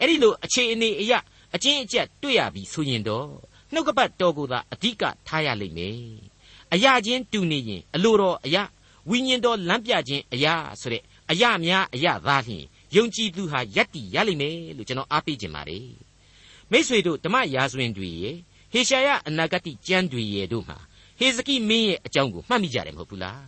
[0.00, 1.18] အဲ့ဒီလိုအခြေအနေအရာ
[1.54, 3.28] အချင်းအကျက်တွေ့ရပြီဆိုရင်တော့
[3.72, 5.98] နှုတ်ကပတ်တော်ကိုသာအဓိကထားရလိမ့်မယ်
[6.74, 8.62] အရာချင်းတူနေရင်အလိုတော်အရာ
[9.10, 12.64] ဝိညာဉ်တော်လမ်းပြခြင်းအရာဆိုတဲ့အရာများအရာသားလျှင်
[12.96, 15.88] ယုံကြည်သူဟာယက်တည်ရလိမ့်မယ်လို့ကျွန်တော်အားပေးခြင်းပါတယ်
[16.70, 18.36] မိษွေတို့ဓမ္မရာဇဝင်တွေရဲ့
[18.72, 20.78] ဟေရှာယအနာဂတိကျမ်းတွေရဲ့တို့မှာ
[21.18, 23.44] ဟေဇကိမင်းရဲ့အကြောင်းကိုမှတ်မိကြတယ်မဟုတ်ဘူးလား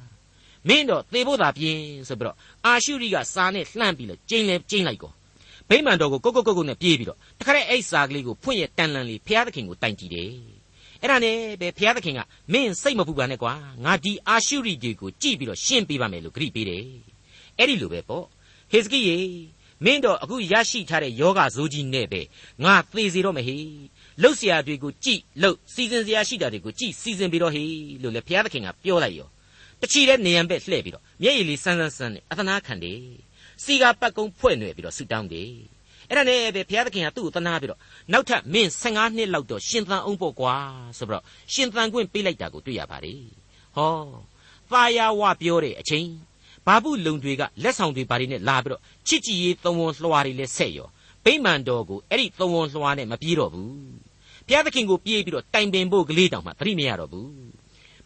[0.69, 5.13] မင်းတော့သေဖို့သာပြင်းဆိုပြီးတော့အာရှုရိကစာနဲ့လှမ်းပြီးလို့ကျင်းလဲကျင်းလိုက်ကော
[5.69, 10.33] ဗိမာန်တော်ကိုကိုကိုကိုကိုနဲ့ပြေးပြီးတော့တခါတည်းအဲ့စာကလေးကိုဖွင့်ရတန်လန်လေးဖျားသခင်ကိုတိုင်ကြည့်တယ်
[11.03, 12.21] အဲ့ဒါနဲ့ပဲဖျားသခင်က
[12.53, 13.53] မင်းစိတ်မပူပါနဲ့ကွာ
[13.85, 16.85] ငါဒီအာရှုရိတွေကိုကြည့်ပြီးတော့ရှင်းပေးပါမယ်လို့ဂရိပေးတယ်
[17.59, 18.25] အဲ့ဒီလိုပဲပေါ့
[18.73, 19.19] ဟေဇကိယေ
[19.85, 22.21] မင်းတော့အခုရရှိထားတဲ့ယောဂဇိုးကြီးနဲ့ပဲ
[22.65, 23.57] ငါသေစီတော့မဟေ
[24.22, 27.63] လှုပ်เสียတွေကိုကြည့်လှုပ်စီစဉ်เสียရှိတာတွေကိုကြည့်စီစဉ်ပြီးတော့ဟေ
[28.03, 29.30] လို့လေဘုရားသခင်ကပြောလိုက်ရော
[29.82, 33.00] တချီတဲ့နေရန်ဘက်လှည့်ပြီးတော့မျက်ရည်လေးစမ်းစမ်းစမ်းနဲ့အသနာခံတယ်
[33.63, 35.51] စီကပတ်ကုန်းဖွဲ့နွယ်ပြီးတော့ဆူတောင်းတယ်
[36.10, 37.80] အဲ့ဒါနဲ့ပဲဘုရားသခင်ကသူ့ကိုသနာပြီးတော့
[38.12, 40.56] နောက်ထပ်မင်း15နှစ်လောက်တော့ရှင်သန်အောင်ပေါ့ကွာ
[40.98, 43.22] ဆိုပြီးတော့ရှင်သန်ခွင့်ပေးလိုက်တာကိုတွေ့ရပါတယ်
[43.75, 43.92] ဟော
[44.72, 46.08] သာယာဝပြောတဲ့အချိန်
[46.68, 50.90] ဘာပုလုံတွေကလက်ဆောင်တွေဘာတွေနဲ့လာပြီးတော့ချစ်ကြည်ရေးသုံးဝန်လွှာတွေလဲဆက်ရော
[51.25, 53.74] ဗိမာန်တော်ကိုအဲ့ဒီသုံးဝန်လွှာနဲ့မပြေးတော့ဘူး
[54.49, 57.30] ဘုရားသခင်ကိုပြေးပြီးတော့တိုင်ပင်ဖို့ကလေးတောင်မှသတိမရတော့ဘူး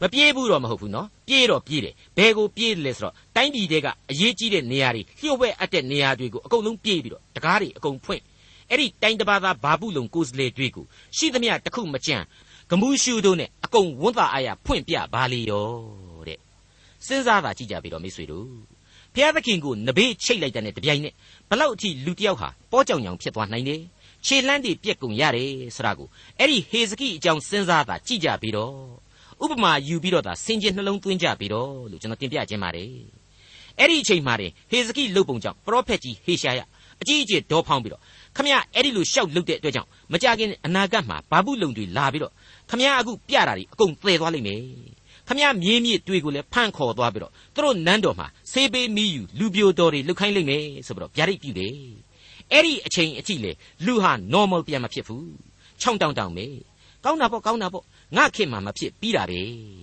[0.01, 8.23] မပြေးဘူးတော့မဟုတ်ဘူးနော်ပြေးတော့ပြေးတယ်ဘယ်ကိုပြေးတယ်လဲဆိုတော့တိုင်းပြည်တဲကအရေးကြီးတဲ့နေရာတွေလျှို့ဝှက်အပ်တဲ့နေရာတွေကိုအကုန်လုံးပြေးပြီးတော့တကားတွေအကုန်ဖွင့်
[8.71, 10.85] အဲ့ဒီတိုင်းတပါးသားဘာပုလုံကိုစလေတွေကို
[11.17, 12.17] ရှိသမျှတစ်ခုမကြံ
[12.71, 15.69] ဂမှုရှုတို့နဲ့အကုန်ဝန်တာအားရဖွင့်ပြပါလေရော
[16.29, 16.39] တဲ့
[17.07, 18.47] စဉ်းစားတာကြည့်ကြပြီတော့မိတ်ဆွေတို့
[19.15, 21.15] ဖျားသခင်ကိုနဘေးချိတ်လိုက်တဲ့တပြိုင်နက်
[21.51, 23.81] ဘလောက်အထိလူတယောက်ဟာပေါ်ကြောင်ကြောင်ဖြစ်သွားနိုင်တယ်
[24.27, 26.09] ခြေလှမ်းတွေပြက်ကုန်ရတယ်ဆိုတာကို
[26.39, 28.77] အဲ့ဒီဟေဇကိအကြောင်းစဉ်းစားတာကြည့်ကြပြီတော့
[29.45, 32.91] ဥပမာယူပြီးတော့သာစင်ကြင်နှလုံးသွင်းကြပြီတော့လို့ကျွန်တော်တင်ပြခြင်းပါတယ်
[33.79, 36.61] အဲ့ဒီအချိန်မှာတင်ဟေဇကိလုတ်ပုံကြောင့်ပရောဖက်ကြီးဟေရှာယ
[37.03, 38.03] အကြီးအကျယ်ဒေါဖောင်းပြီးတော့
[38.37, 42.33] ခမရအဲ့ဒီလိုရှောက်လုတ်တဲ့အတွက်ကြောင့်မကြခင်အနာဂတ်မှာဘာဘူးလုံတွေလာပြီးတော့
[42.71, 44.63] ခမရအခုပြတာတွေအကုန်သေသွားလိမ့်မယ်
[45.29, 51.75] ခမရမြေးမြစ်တွေကိုလည်းဖန့်ခေါ်သွားပြီးတော့သူတို့နန်းတော်မှာဆေးပေးမီးယူလူပြိုတော်တွေလုတ်ခိုင်းလိမ့်မယ်ဆိုပြီးတော့ဗျာဒိတ်ပြုတယ်
[52.53, 53.53] အဲ့ဒီအချိန်အထိလေ
[53.87, 55.31] လူဟာ normal ပြန်မဖြစ်ဘူး
[55.81, 56.47] ချောင်းတောင်တောင်ပဲ
[57.05, 57.85] ကောင်းတာပေါ့ကောင်းတာပေါ့
[58.17, 59.41] ငါခင်မှာမဖြစ်ပြီးတာပဲ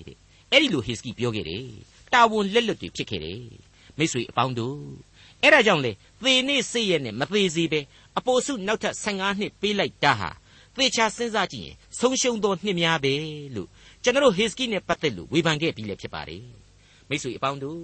[0.07, 0.17] တဲ့
[0.51, 1.65] အဲ့ဒီလိုဟေစကီပြောခဲ့တယ်
[2.13, 3.41] တာဝန်လက်လွတ်တွေဖြစ်ခဲ့တယ်
[3.97, 4.79] မိတ်ဆွေအပေါင်းတို့
[5.41, 5.91] အဲ့ဒါကြောင့်လေ
[6.23, 7.79] သေနေစိတ်ရဲ့နဲ့မသေးစေပဲ
[8.17, 10.29] အပိုစုနောက်ထပ်15နှစ်ပေးလိုက်တာဟာ
[10.75, 13.13] သေချာစဉ်းစားကြည့်ရင်ဆုံးရှုံးသောနှစ်များပဲ
[13.55, 13.69] လို့
[14.03, 16.43] ကျွန်တော်ဟေစကီနဲ့ပတ်သက်လို့ဝေဖန်ခဲ့ပြီးလည်းဖြစ်ပါတယ်
[17.09, 17.81] မိတ်ဆွေအပေါင်းတို့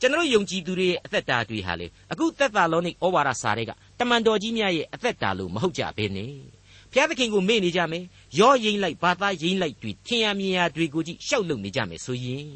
[0.00, 6.32] ကျွန်တော်ယုံကြည်သူတွေရဲ့အသက်တာတွေဟာလေအခုသက်တာလောနိဩဝါဒစာတွေက တမန်တော်ကြီးများရဲ့အသက်တာလို့မဟုတ်ကြဘဲနဲ့
[6.90, 8.04] ဘုရားသခင်ကိုမေ့နေကြမယ်
[8.38, 12.48] ရော့ရင်လိုက်ဘာသာရင်လိုက်တွေထင်ရမြင်ရတွေကိုကြည့်ရှောက်လုံနေကြမယ်ဆိုရင်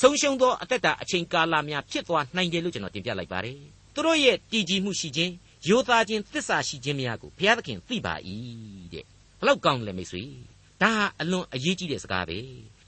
[0.00, 3.58] ဆုံးရှုံးသောအသက်တာအချိန်ကာလများဖြစ်သွားနိုင်တယ်လို့ကျွန်တော်တင်ပြလိုက်ပါတယ်
[3.94, 5.32] သူတို့ရဲ့တည်ကြည်မှုရှိခြင်း
[5.68, 8.14] ရိုသားခြင်းသစ္စာရှိခြင်းများကိုဘုရားသခင်သိပါ၏
[8.92, 9.04] တဲ့
[9.40, 10.22] ဘလောက်ကောင်းလဲမိတ်ဆွေ
[10.82, 12.38] ဒါဟာအလွန်အရေးကြီးတဲ့စကားပဲ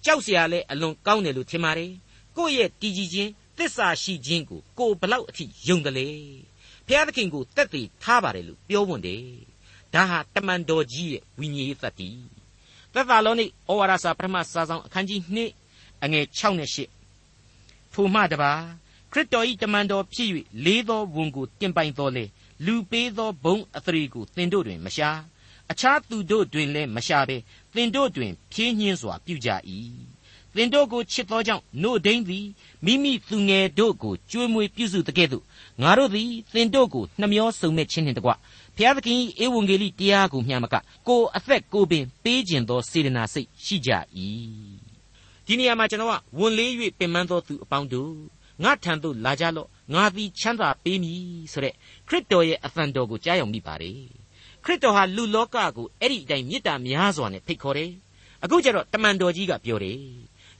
[0.05, 1.93] ကြောက်စရာလဲအလွန်ကောင်းတယ်လို့ထင်ပါတယ်
[2.37, 6.09] ကိုယ့်ရဲ့တည်ကြည်ခြင်းသစ္စာရှိခြင်းကိုကိုဘလောက်အထိယုံတယ်လဲ
[6.89, 9.23] ဘုရားသခင်ကိုတက်တည်ထားပါတယ်လို့ပြောဝန်တယ်
[9.95, 12.11] ဒါဟာတမန်တော်ကြီးရဲ့ဝိညာဉ်ရေးသတ္တိ
[12.93, 15.21] သက်သာလောနိဩဝါဒစာပထမစာဆောင်အခန်းကြီး
[15.65, 18.53] 2အငယ်6နဲ့8ထိုမှတပါ
[19.13, 20.29] ခရစ်တော်၏တမန်တော်ဖြစ်၍
[20.65, 22.25] လေးသောဝန်ကိုတင်ပိုင်တော်လေ
[22.67, 25.11] လူပေးသောဘုံအသရေကိုသင်တို့တွင်မရှာ
[25.71, 27.37] အခြားသူတို့တွင်လည်းမရှာဘဲ
[27.75, 29.49] သင်တို့တွင်ဖြင်းညင်းစွာပြုကြ၏
[30.57, 32.47] သင်တို့ကိုချစ်သောကြောင့်နို့ဒိန်သည်
[32.85, 35.45] မိမိသူငယ်တို့ကိုကြွေးမွေးပြုစုတကဲ့သို့
[35.83, 38.31] ငါတို့သည်သင်တို့ကိုနှမျောစုံမဲ့ခြင်းနှင့်တကွ
[38.77, 40.75] ဘုရားသခင်ဧဝံဂေလိတရားကိုမျှမက
[41.09, 43.91] ကိုအသက်ကိုပင်ပေးခြင်းသောစေတနာစိတ်ရှိကြ၏
[45.47, 48.13] ဒီနေရာမှာကျွန်တော်ကဝန်လေး၍ပင်ပန်းသောသူအပေါင်းတို့
[48.65, 51.21] ငါထံသို့လာကြလော့ငါသည်ချမ်းသာပေးမည်
[51.53, 51.75] ဆိုတဲ့
[52.09, 54.01] ခရစ်တော်ရဲ့အသံတော်ကိုကြားရောက်မိပါတယ်
[54.65, 57.91] ခရစ်တော်ဟာလူလောကကိုအဲ့ဒီအတိုင်းမေတ္တာများစွာနဲ့ဖိတ်ခေါ်တယ်
[58.45, 60.01] အခုကျတော့တမန်တော်ကြီးကပြောတယ်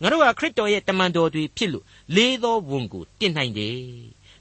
[0.03, 1.85] ငါတို့ဟာခရစ်တော်ရဲ့တမန်တော်တွေဖြစ်လို့
[2.17, 3.79] လေးသောဝန်ကိုတင်နိုင်တယ်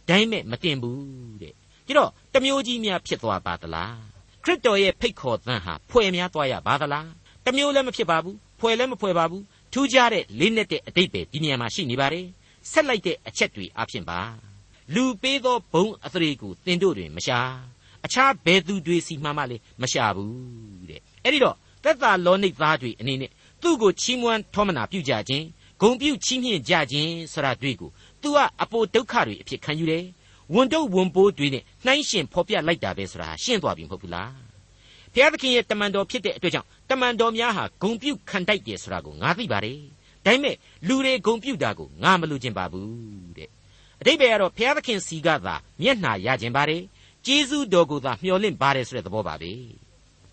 [0.07, 1.53] ဒါပေမဲ့မတင်ဘူးတဲ့
[1.87, 3.97] ကြတော့တမျိုးကြီးများဖြစ်သွားပါသလား
[4.43, 7.09] ခရစ်တော်ရဲ့ဖိတ်ခေါ်သံဟာဖွဲ့များသွားရပါသလား
[7.45, 9.43] တမျိုးလည်းမဖြစ်ပါဘူးဖွဲ့လည်းမဖွဲ့ပါဘူး
[9.73, 12.25] ထူးခြားတဲ့လေးနဲ့တဲ့အတိတ်ပဲဒီနေရာမှာရှိနေပါတယ်
[12.71, 14.19] ဆက်လိုက်တဲ့အချက်တွေအဖြစ်ပါ
[14.95, 17.39] လူပေးသောဘုံအသရေကိုတင်တို့တွင်မရှာ
[18.05, 25.45] အခြားဘယ်သူတွေစီမှမှလည်းမရှာဘူးတဲ့အဲ့ဒီတော့သက်သာလောနိတ်သားတွေအနေနဲ့ သူ့ကိုချီးမွမ်းထောမနာပြုကြခြင်း
[25.81, 27.89] ဂုံပြုချီးမြှင့်ကြခြင်းဆိုတာတွေ့ကို
[28.21, 30.05] သူကအပိုဒုက္ခတွေအဖြစ်ခံယူတယ်
[30.53, 34.31] ဝန်တုပ်ဝန်ပိုးတွေနဲ့နှိုင်းရှင်ဖော်ပြလိုက်တာပဲဆိုတာရှင်းသွားပြီမဟုတ်ဘူးလား
[35.13, 39.79] ဘုရားသခင်ရဲ့တမန်တော်ဖြစ်တဲ့အတွက်ကြောင့်တမန်တော်များဟာဂုံပြုခံတိုက်တယ်ဆိုတာကိုငါသိပါတယ်
[40.25, 40.55] ဒါပေမဲ့
[40.87, 43.49] လူတွေဂုံပြုတာကိုငါမလိုချင်ပါဘူးတဲ့
[44.01, 46.81] အတိတ်ပဲကတော့ဘုရားသခင်စီကသာမျက်နှာရခြင်းပါတယ်
[47.25, 49.51] ကျေးဇူးတော်ကိုသာမျှော်လင့်ပါတယ်ဆိုတဲ့သဘောပါပဲ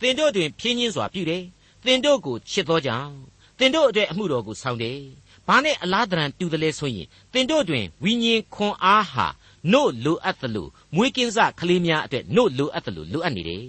[0.00, 1.42] သင်တို့တွင်ဖြင်းချင်းစွာပြုတယ်
[1.84, 3.12] သင်တို့ကိုချစ်သောကြောင့်
[3.58, 5.00] သင်တို့အတွက်အမှုတော်ကိုဆောင်တယ်
[5.46, 9.26] ဘာနဲ့အလားတရန်တူတယ်လဲဆိုရင်သင်တို့တွင်ဝိညာဉ်ခွန်အားဟာ
[9.72, 13.64] နို့လိုအပ်သလိုမွေးကင်းစကလေးများအတွက်နို့လိုအပ်သလိုလိုအပ်နေတယ်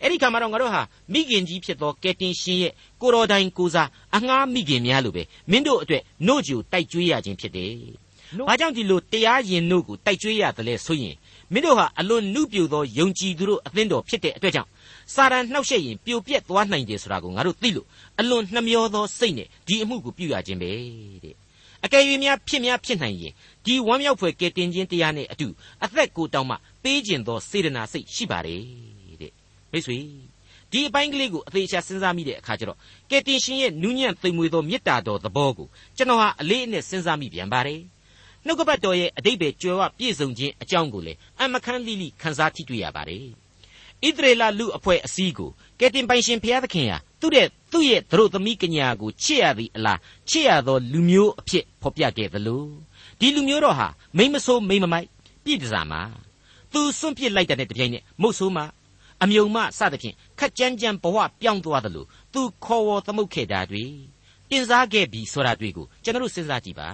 [0.00, 7.74] အဲ့ဒီခါမှာတော့ငါတို့ဟာမိခင်ကြီးဖြစ်သောကယ်တင်ရှင်ရဲ့ကိုတော်တိုင်ကိုစားအငှားမိခင်များလိုပဲမင်းတို့အတွက်နို့ကြူတိုက်ကြွေးရခြင်းဖြစ်တယ်။
[8.48, 11.16] ဘာကြောင့်ဒီလိုတရားရင်နို့ကိုတိုက်ကြွေးရတယ်လဲဆိုရင်
[11.52, 14.70] မင်းတို့ဟာအလွန်နှုပြိုသောယုံကြည်သူတို့အသင်းတော်ဖြစ်တဲ့အတွက်ကြောင့်
[15.14, 17.86] စာရန်နှောက်ရှက်ရင်ပြိုပြက်သွားနိုင်တယ်ဆိုတာကိုငါတို့သိလို့
[18.20, 20.70] အလွန်နှမျောသောစိတ်နဲ့ဒီအမှုကိုပြုရခြင်းပဲ
[21.24, 21.34] တဲ့
[21.84, 23.32] အကယ်၍များဖြစ်များဖြစ်နိုင်ရင်
[23.64, 25.48] ဒီဝမ်းမြောက်ဖွယ်ကယ်တင်ခြင်းတရားနဲ့အတူ
[25.84, 28.62] အသက်ကိုတောင်မှပေးခြင်းသောစေတနာစိတ်ရှိပါတယ်
[29.20, 29.32] တဲ့
[29.72, 29.98] မိတ်ဆွေ
[30.70, 32.78] ဒီအပိုင်းကလေးကိုအသေးချာစဉ်းစားမိတဲ့အခါကျတော့
[33.10, 37.80] ကယ်တင်ရှင်ရဲ့နူးညံ့သိမ်မွေသောမေတ္တာတော်သဘောကိုကျွန်တော်ဟာအလေးအနက်စဉ်းစားမိပြန်ပါတယ်
[38.46, 43.43] နှုတ်ကပတ်တော်ရဲ့အတိတ်ပဲကြွယ်ဝပြည့်စုံခြင်းအကြောင်းကိုလည်းအမခန်းလိလိခန်းစားထိတွေ့ရပါတယ်
[44.06, 49.98] ဣသရေလလူအဖွဲ့အစည်းကိုကယ်တင်ပိုင်ရှင်ဘုရားသခင်ဟာသူ့ရဲ့သူ့ရဲ့သတို့သမီးကညာကိုချစ်ရသည်အလား
[50.30, 52.64] ချစ်ရသောလူမျိုးအဖြစ်ဖော်ပြခဲ့သလို
[53.18, 55.08] ဒီလူမျိုးတော်ဟာမိမဆိုးမိမမိုက်
[55.44, 56.02] ပြည့်တစားမှာ
[56.72, 58.64] သူစွန့်ပစ်လိုက်တဲ့တပြိုင်နက်မုတ်ဆိုးမှာ
[59.22, 63.84] အမြုံမစသဖြင့်ခက်ကြမ်းကြမ်းဘဝပြောင်းသွားသလိုသူခေါ်ဝေါ်သမုတ်ခဲ့တာတွေ
[64.50, 66.88] တင်စားခဲ့ပြီဆိုတာတွေကိုကျွန်တော်စဉ်းစားကြည့်ပါ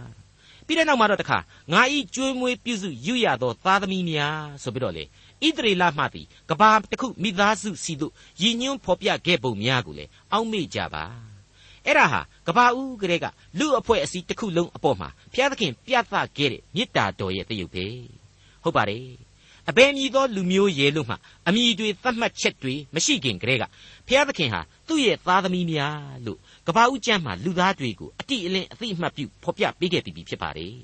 [0.66, 1.38] ပြီးတဲ့နောက်မှာတော့တခါ
[1.72, 5.04] ငါဤကျွေးမွေးပြုစုယူရသောသားသမီးများဆိုပြီးတော့လေ
[5.46, 11.04] ဣသရေလမှသည်ကဘာတစ်ခုမိသားစုစီတို့ရည်ညွှန်းဖော်ပြခဲ့ပုံများကိုလေအောက်မေ့ကြပါ
[11.86, 13.26] အဲ့ဒါဟာကဘာဦးကလေးက
[13.58, 17.86] လူအဖွဲ့အစည်းတစ်ခုလုံးအပေါ်မှာဘုရားသခင်ပြသခဲ့တဲ့မေတ္တာတော်ရဲ့တရုပ်ပဲ
[18.62, 19.06] ဟုတ်ပါတယ်
[19.68, 21.16] အဘယ်မည်သောလူမျိုးရဲလို့မှ
[21.48, 23.64] အမိတွေသတ်မှတ်ချက်တွေမရှိခင်ကတည်းက
[24.06, 30.74] ဘုရားသခင်ဟာသူ့ရဲ့သားသမီးများလို့ကဘာဦးကျမ်းမှာလူသားတွေကိုအတိအလင်းအသိအမှတ်ပြုဖော်ပြပေးခဲ့ပြီးဖြစ်ပါတယ်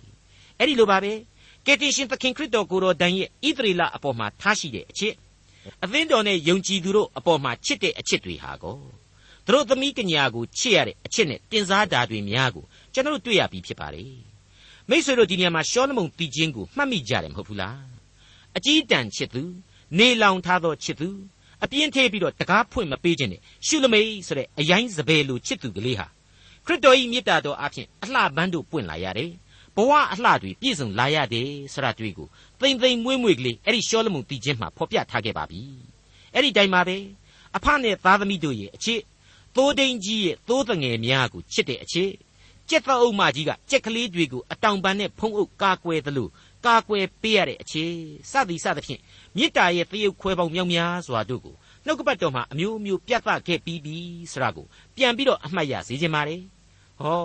[0.59, 1.13] အဲ့ဒီလိုပါပဲ
[1.67, 5.15] ကယ်တင်ရှင်သခင်ခရစ်တော်ကိုယ်တော်တိုင်ရဲ့ဣသရေလအပေါ်မှာထားရှိတဲ့အချစ်
[5.85, 8.77] အသင်းတော်နဲ့ယုံကြည်သူတို့အပေါ်မှာချစ်တဲ့အချစ်တွေဟာကော
[9.45, 14.13] သူတို့သမီးကညာကိုချစ်ရတဲ့အချစ်နဲ့တင်စားတာတွေများကိုကျွန်တော်တို့တွေ့ရပြီးဖြစ်ပါတယ်
[14.89, 17.79] မိတ်ဆွေတို့ဒီနေရာမှာရှောလမုန်တည်ခြင်းကိုမှတ်မိကြတယ်မဟုတ်ဘူးလား
[18.57, 19.43] အကြီးတန်းချစ်သူ
[19.99, 21.09] နေလောင်ထားသောချစ်သူ
[21.65, 26.07] အပြင်းထည့်ပြီးတော့တကားဖွင့်မပေးခြင်းနဲ့ရှုလမိတ်ဆိုတဲ့အယိုင်းစပယ်လိုချစ်သူကလေးဟာ
[26.67, 29.33] ခရစ်တော်၏မြတ်တာတော်အဖင်အလှပန်းတို့ပွင့်လာရတယ်
[29.77, 32.29] ဘဝအလှတွေပြည့်စုံလာရတယ်ဆိုတာတွေ့ကို
[32.61, 35.63] သိမ့်သိမ့်မွေ့မွေ့ကလေးအဲ့ဒီရှောလမုန်တည်ခြင်းမှာဖော်ပြထားခဲ့ပါပြီ
[36.35, 36.97] အဲ့ဒီတိုင်မှာပဲ
[37.57, 39.01] အဖနဲ့သားသမီးတို့ရဲ့အချစ်
[39.57, 42.11] သိုးတိန်ကြီးရဲ့သိုးတငယ်များကိုချစ်တဲ့အချစ်
[42.71, 46.29] ကြက်သောအုပ်မကြီးကကြက်ကလေးတွေကိုအတောင်ပန်နဲ့ဖုံးအုပ်ကာကွယ်သလို
[46.67, 47.91] ကာကွယ်ပေးရတဲ့အချစ်
[48.31, 49.01] စသည်စသဖြင့်
[49.37, 51.55] မေတ္တာရဲ့သရုပ်ခွဲပေါင်းမြောက်များစွာတို့ကို
[51.87, 53.97] နှုတ်ကပတ်တော်မှာအမျိုးမျိုးပြတ်သားခဲ့ပြီးပြီ
[54.33, 56.43] ဆိုတာကိုပြန်ပြီးတော့အမှတ်ရစေခြင်းပါတယ်
[57.01, 57.23] ဟော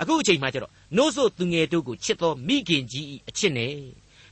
[0.00, 3.74] အခုအချိန်မှကျတော့နို့ဆိုသူငယ်တို့ကိုချစ်သောမိခင်ကြီးအချစ်နဲ့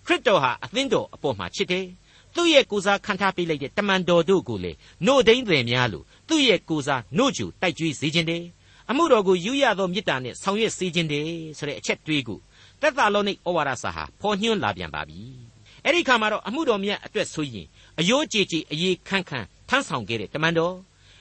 [0.07, 1.87] ခရစ်တော်ဟာအသင်းတော်အပေါ်မှာချစ်တယ်
[2.35, 4.72] သူ့ရဲ့ကိုစားခံထားပေးလိုက်တဲ့တမန်တော်တို့ကိုလေ
[5.07, 8.44] နှုတ်ဒိန်းတွေများလို့သူ့ရဲ့ကိုစားနှုတ်ကြူတိုက်ကြွေးစေခြင်းတယ်
[8.90, 11.28] အမှုတော်ကိုယူရသောမေတ္တာနဲ့ဆောင်ရွက်စေခြင်းတယ်
[11.59, 12.38] ဆိုတဲ့အချက်တွေးကို
[12.81, 15.20] သက်သာလောနိဩဝါဒစာဟာဖော်ညွှန်းလာပြန်ပါပြီ
[15.85, 17.66] အဲ့ဒီခါမှာတော့အမှုတော်မြတ်အတွက်ဆိုရင်
[17.98, 20.74] အယိုးကြည်ကြည်အေးခန့်ခန့်ထမ်းဆောင်ခဲ့တဲ့တမန်တော်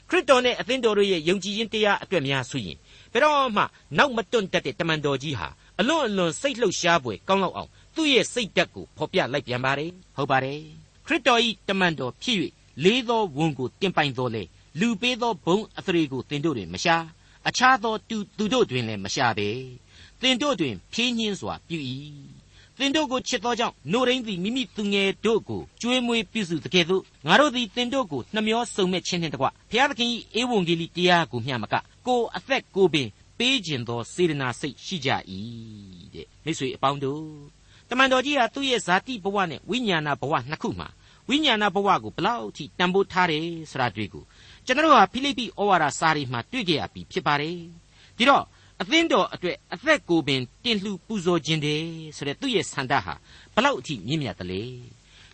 [0.09, 2.77] ခရစ်တော်နဲ့အသင်းတော်တို့ရဲ့ယုံကြည်ခြင်းတရားအတွက်များဆိုရင်
[3.13, 3.63] ဘယ်တော့မှ
[3.97, 5.47] နောက်မတွန့်တတ်တဲ့တမန်တော်ကြီးဟာ
[5.79, 10.59] အလွန်အလွန်စိတ်လှုပ်ရှားပွေကောင်းလောက်အောင်သူ့ရဲ့စိတ်ဓာတ်ကိုဖော်ပြလိုက်ပြန်ပါတယ်ဟုတ်ပါတယ်
[11.05, 12.37] ခရစ်တော်၏တမန်တော်ဖြစ်၍
[12.83, 14.43] လေးသောဝန်ကိုတင်ပိုင်တော်လေ
[14.79, 16.95] လူပေးသောဘုံအသရေကိုတင်တို့တွင်မရှာ
[17.47, 19.49] အခြားသောသူသူတို့တွင်လည်းမရှာပဲ
[20.21, 21.77] တင်တို့တွင်ဖြင်းညင်းစွာပြု၏
[22.79, 31.75] သင်တို့ကိုချစ်သောကြောင့်နိုရင်းသည်မိမိသူငယ်တို့ကိုကျွေးမွေးပြုစုတကယ်သို့ငါတို့သည်သင်တို့ကိုနှမျောစုံမဲ့ခြင်းနှင့်တကွဘုရားသခင်၏ဧဝံဂေလိတရားကိုမျှမက
[32.07, 35.09] ကိုအသက်ကိုပင်ပေးခြင်းသောစေတနာစိတ်ရှိကြ၏
[36.13, 37.23] တဲ့မိတ်ဆွေအပေါင်းတို့
[37.89, 40.87] တမန်တော်ကြီးဟာသူ့ရဲ့ဇာတိဘဝနဲ့ဝိညာဏဘဝနှစ်ခုမှာ
[41.29, 44.23] ဝိညာဏဘဝကိုဘလောက်ထိတန်ဖိုးထားတယ်ဆိုတာတွေ့ကို
[44.65, 47.57] ကျွန်တော်ဟာဖိလိပ္ပိဩဝါဒစာတွေမှာတွေ့ကြရပြီဖြစ်ပါတယ်
[48.17, 48.43] ဒီတော့
[48.81, 51.83] အသင်းတော်အတွက်အသက်ကိုပင်တင်လှူပူဇော်ခြင်းတယ်
[52.17, 53.13] ဆိုတဲ့သူ့ရဲ့ဆန္ဒဟာ
[53.55, 54.63] ဘလောက်အထိမြင့်မြတ်တယ်လေ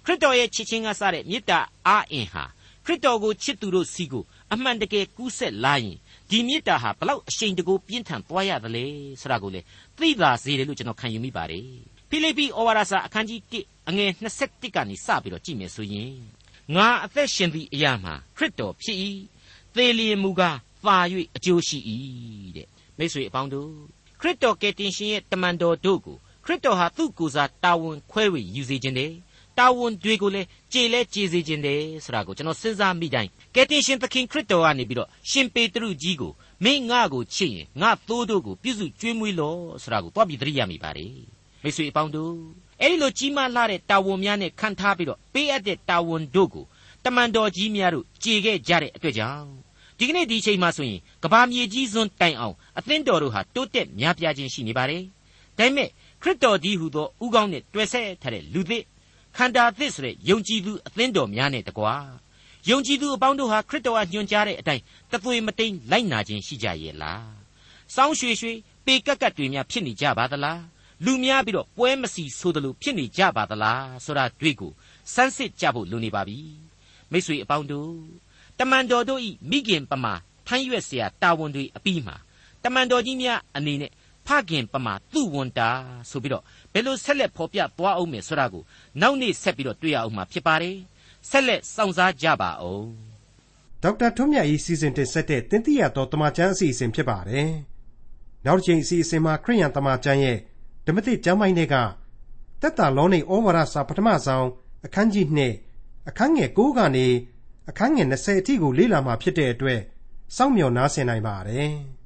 [0.04, 2.44] ခရစ်တော်ရဲ့ချစ်ချင်းကစတဲ့မေတ္တာအားအင်ဟာ
[2.86, 5.98] ခရစ်တော်ကိုချစ်သူတို့စီကိုအမှန်တကယ်ကူးဆက်လာရင်
[6.34, 8.86] ဒီမေတ္တာဟာဘလောက်အရှိန်တကူပြင်းထန်သွားရတယ်လေ
[9.22, 9.62] ဆိုတာကိုလေ
[9.98, 11.68] သိသာစေတယ်လို့ကျွန်တော်ခံယူမိပါတယ်
[12.10, 16.14] ဖိလိပ္ပိဩဝါဒစာအခန်းကြီး1အငယ်21ကနေစပြီးတော့ကြည့်မယ်ဆိုရင်
[16.76, 18.98] ငါအသက်ရှင်သည့်အရာမှာခရစ်တော်ဖြစ်၏
[19.76, 20.98] သေလျင်မူကားပါ၍
[21.36, 21.80] အကျိုးရှိ၏
[22.56, 22.68] တဲ့
[22.98, 23.72] မိတ်ဆွေအပေါင်းတို့
[24.22, 29.14] ခရစ်တော်ကယ်တင်ရှင်ရဲ့တမန်တော်တို့ကိုခရစ်တော်ဟာသူ့ကိုယ်စားတာဝန်ခွဲဝေယူစေခြင်းတယ်
[29.58, 36.32] တာဝန်တွေကိုလည်းကြည်လဲကြည်စေခြင်းတယ်ဆိုတာကိုကျွန်တော်စဉ်းစားမိတိုင်းကယ်တင်ရှင်သခင်ခရစ်တော်ကနေပြီးတော့ရှင်ပေတရုကြီးကို
[36.64, 41.14] မင်းငါ့ကိုချစ်ရင်ငါသိုးတို့ကိုပြုစုကျွေးမွေးလောဆိုတာကိုတွားပြီးသတိရမိပါတယ်
[41.64, 42.34] မိတ်ဆွေအပေါင်းတို့
[42.82, 46.66] အဲ့ဒီလိုကြီးမားလာတဲ့တာဝန်များနဲ့ခံထားပြီးတော့ပေးအပ်တဲ့တာဝန်တို့ကို
[47.06, 49.48] တမန်တော်ကြီးများတို့ကြည်ခဲ့ကြတဲ့အတွက်ကြောင့်
[49.98, 55.04] ဒီကနေ့ဒီချိန်မှာဆိုရင်ကဘာမြေကြီးစွန်းတိုင်အောင်အသင်းတော်တို့ဟာတိုးတက်များပြားခြင်းရှိနေပါတယ်
[55.58, 55.90] ဒါပေမဲ့
[56.22, 58.84] ခရစ်တော်ကြီးဟူသောဥကောင်းနဲ့တွေ့ဆက်ထားတဲ့လူသစ်
[59.37, 61.95] ခန္ဓာသစ်ဆိုတဲ့ယုံကြည်သူအသင်းတော်များနဲ့တကွာ
[62.71, 67.31] ယုံကြည်သူအပေါင်းတို့ဟာခရစ်တော်ကညွှန်ကြားတဲ့အတိုင်းတသွေမတိန်လိုက်နာခြင်းရှိကြရဲ့လား
[67.95, 68.53] စောင်းရွှေရွှေ
[68.87, 70.63] ပေကက်ကက်တွေများဖြစ်နေကြပါသလား
[71.05, 74.73] လူများပြီးတော့ပွဲမစီဆိုသလိုဖြစ်နေကြပါသလားဆိုတာတွေ့ကို
[75.15, 76.39] စမ်းစစ်ကြဖို့လိုနေပါပြီ
[77.11, 77.93] မိတ်ဆွေအပေါင်းတို့
[78.59, 80.15] တမန်တော်တို့ဤမိခင်ပမာ
[80.47, 82.17] ထမ်းရွက်เสียတာဝန်တွေအပြီးမှာ
[82.65, 83.93] တမန်တော်ကြီးများအနေနဲ့
[84.28, 85.70] ဖခင်ပမာသူ့ဝန်တာ
[86.10, 88.64] ဆိုပြီးတော့ဘယ်လိုဆက်လက်ဖော်ပြသွားအောင်မယ်ဆိုတာကို
[89.02, 90.78] နောက်နေ့ဆက်ပြီးတော့တွေ့ရအောင်မှာဖြစ်ပါတယ်
[91.30, 92.88] ဆက်လက်စောင့်စားကြပါအောင်
[93.84, 97.50] ဒေါက်တာထွန်းမြတ်၏စီစဉ်တင်ဆက်တဲ့တင်ပြရသောတမချန်းအစီအစဉ်ဖြစ်ပါတယ်
[98.46, 100.38] နောက်တစ်ချိန်အစီအစဉ်မှာခရိယန်တမချန်းရဲ့
[100.86, 101.76] ဓမ္မသစ်ကျမ်းပိုင်းတွေက
[102.62, 104.48] တက်တာလောနေဩဝါဒစာပထမဆုံး
[104.86, 105.28] အခန်းကြီး
[105.68, 107.08] 2အခန်းငယ်9ကနေ
[107.70, 109.80] အခန်းငယ်20အထိကိုလေ့လာမှာဖြစ်တဲ့အတွက်
[110.36, 111.74] စောင့်မျှော်နားဆင်နိုင်ပါတယ်။